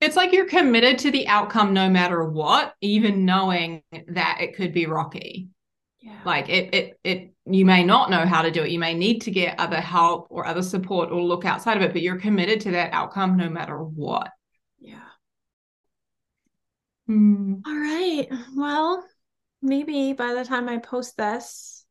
It's 0.00 0.16
like 0.16 0.32
you're 0.32 0.48
committed 0.48 0.98
to 0.98 1.10
the 1.10 1.28
outcome 1.28 1.72
no 1.72 1.88
matter 1.88 2.24
what, 2.24 2.74
even 2.80 3.24
knowing 3.24 3.82
that 4.08 4.38
it 4.40 4.56
could 4.56 4.72
be 4.72 4.86
rocky. 4.86 5.48
Yeah. 6.00 6.20
Like 6.26 6.50
it, 6.50 6.74
it, 6.74 7.00
it, 7.02 7.34
you 7.46 7.64
may 7.64 7.82
not 7.82 8.10
know 8.10 8.26
how 8.26 8.42
to 8.42 8.50
do 8.50 8.62
it. 8.62 8.70
You 8.70 8.78
may 8.78 8.92
need 8.92 9.22
to 9.22 9.30
get 9.30 9.58
other 9.58 9.80
help 9.80 10.26
or 10.28 10.46
other 10.46 10.62
support 10.62 11.10
or 11.10 11.22
look 11.22 11.46
outside 11.46 11.78
of 11.78 11.82
it, 11.82 11.92
but 11.92 12.02
you're 12.02 12.18
committed 12.18 12.60
to 12.62 12.72
that 12.72 12.92
outcome 12.92 13.38
no 13.38 13.48
matter 13.48 13.82
what. 13.82 14.30
Yeah. 14.78 14.98
Mm. 17.08 17.62
All 17.66 17.74
right. 17.74 18.28
Well, 18.54 19.04
maybe 19.62 20.12
by 20.12 20.34
the 20.34 20.44
time 20.44 20.68
I 20.68 20.78
post 20.78 21.16
this, 21.16 21.86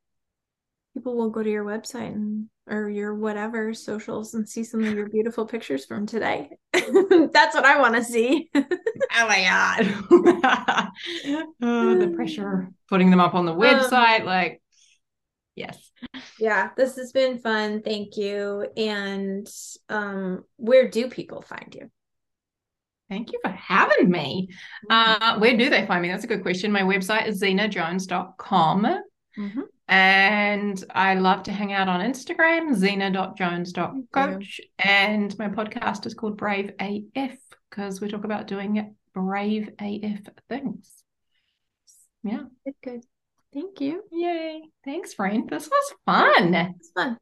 people 0.94 1.18
will 1.18 1.32
go 1.32 1.42
to 1.42 1.50
your 1.50 1.66
website 1.66 2.14
and 2.14 2.50
or 2.68 2.90
your 2.90 3.14
whatever 3.14 3.74
socials 3.74 4.34
and 4.34 4.48
see 4.48 4.64
some 4.64 4.84
of 4.84 4.94
your 4.94 5.10
beautiful 5.12 5.46
pictures 5.46 5.86
from 5.86 6.06
today. 6.06 6.50
That's 6.74 7.56
what 7.56 7.66
I 7.66 7.80
want 7.80 7.96
to 7.96 8.04
see. 8.04 8.50
oh 8.56 9.28
my 9.28 9.44
god. 9.44 10.92
oh, 11.62 11.98
the 11.98 12.14
pressure 12.16 12.70
putting 12.90 13.10
them 13.10 13.20
up 13.20 13.34
on 13.34 13.46
the 13.46 13.54
um, 13.54 13.60
website 13.60 14.22
um, 14.22 14.26
like 14.26 14.62
yes. 15.56 15.92
Yeah, 16.40 16.70
this 16.76 16.96
has 16.96 17.12
been 17.12 17.40
fun. 17.40 17.82
Thank 17.82 18.18
you. 18.18 18.68
And 18.78 19.48
um 19.90 20.44
where 20.58 20.88
do 20.90 21.10
people 21.10 21.42
find 21.42 21.74
you? 21.76 21.90
Thank 23.10 23.32
you 23.32 23.40
for 23.44 23.52
having 23.52 24.10
me. 24.10 24.48
Mm-hmm. 24.90 25.22
Uh, 25.24 25.40
where 25.40 25.56
do 25.56 25.70
they 25.70 25.86
find 25.86 26.02
me? 26.02 26.08
That's 26.10 26.24
a 26.24 26.28
good 26.28 26.42
question. 26.42 26.72
My 26.72 26.82
website 26.82 27.28
is 27.28 27.42
zinajones.com. 27.42 28.88
Mm-hmm. 29.38 29.62
And 29.88 30.84
I 30.94 31.16
love 31.16 31.44
to 31.44 31.52
hang 31.52 31.74
out 31.74 31.88
on 31.88 32.00
Instagram, 32.00 32.74
zina.jones.coach. 32.74 34.62
And 34.80 35.38
my 35.38 35.50
podcast 35.50 36.06
is 36.06 36.14
called 36.14 36.38
Brave 36.38 36.72
AF 36.80 37.38
because 37.70 38.00
we 38.00 38.10
talk 38.10 38.24
about 38.24 38.48
doing 38.48 38.96
brave 39.14 39.70
AF 39.80 40.22
things. 40.50 41.04
Yeah. 42.24 42.44
Good, 42.66 42.76
good. 42.84 43.04
Thank 43.54 43.82
you. 43.82 44.04
Yay. 44.12 44.64
Thanks, 44.86 45.14
friend. 45.14 45.50
This 45.50 45.70
was 45.70 45.94
fun. 46.06 46.54
It's 46.54 46.92
fun. 46.92 47.18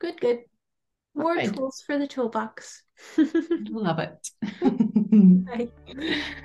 Good, 0.00 0.20
good. 0.20 0.38
More 1.14 1.40
tools 1.42 1.82
for 1.86 1.98
the 1.98 2.06
toolbox. 2.06 2.82
love 3.70 3.98
it. 3.98 4.30
Bye. 4.62 5.68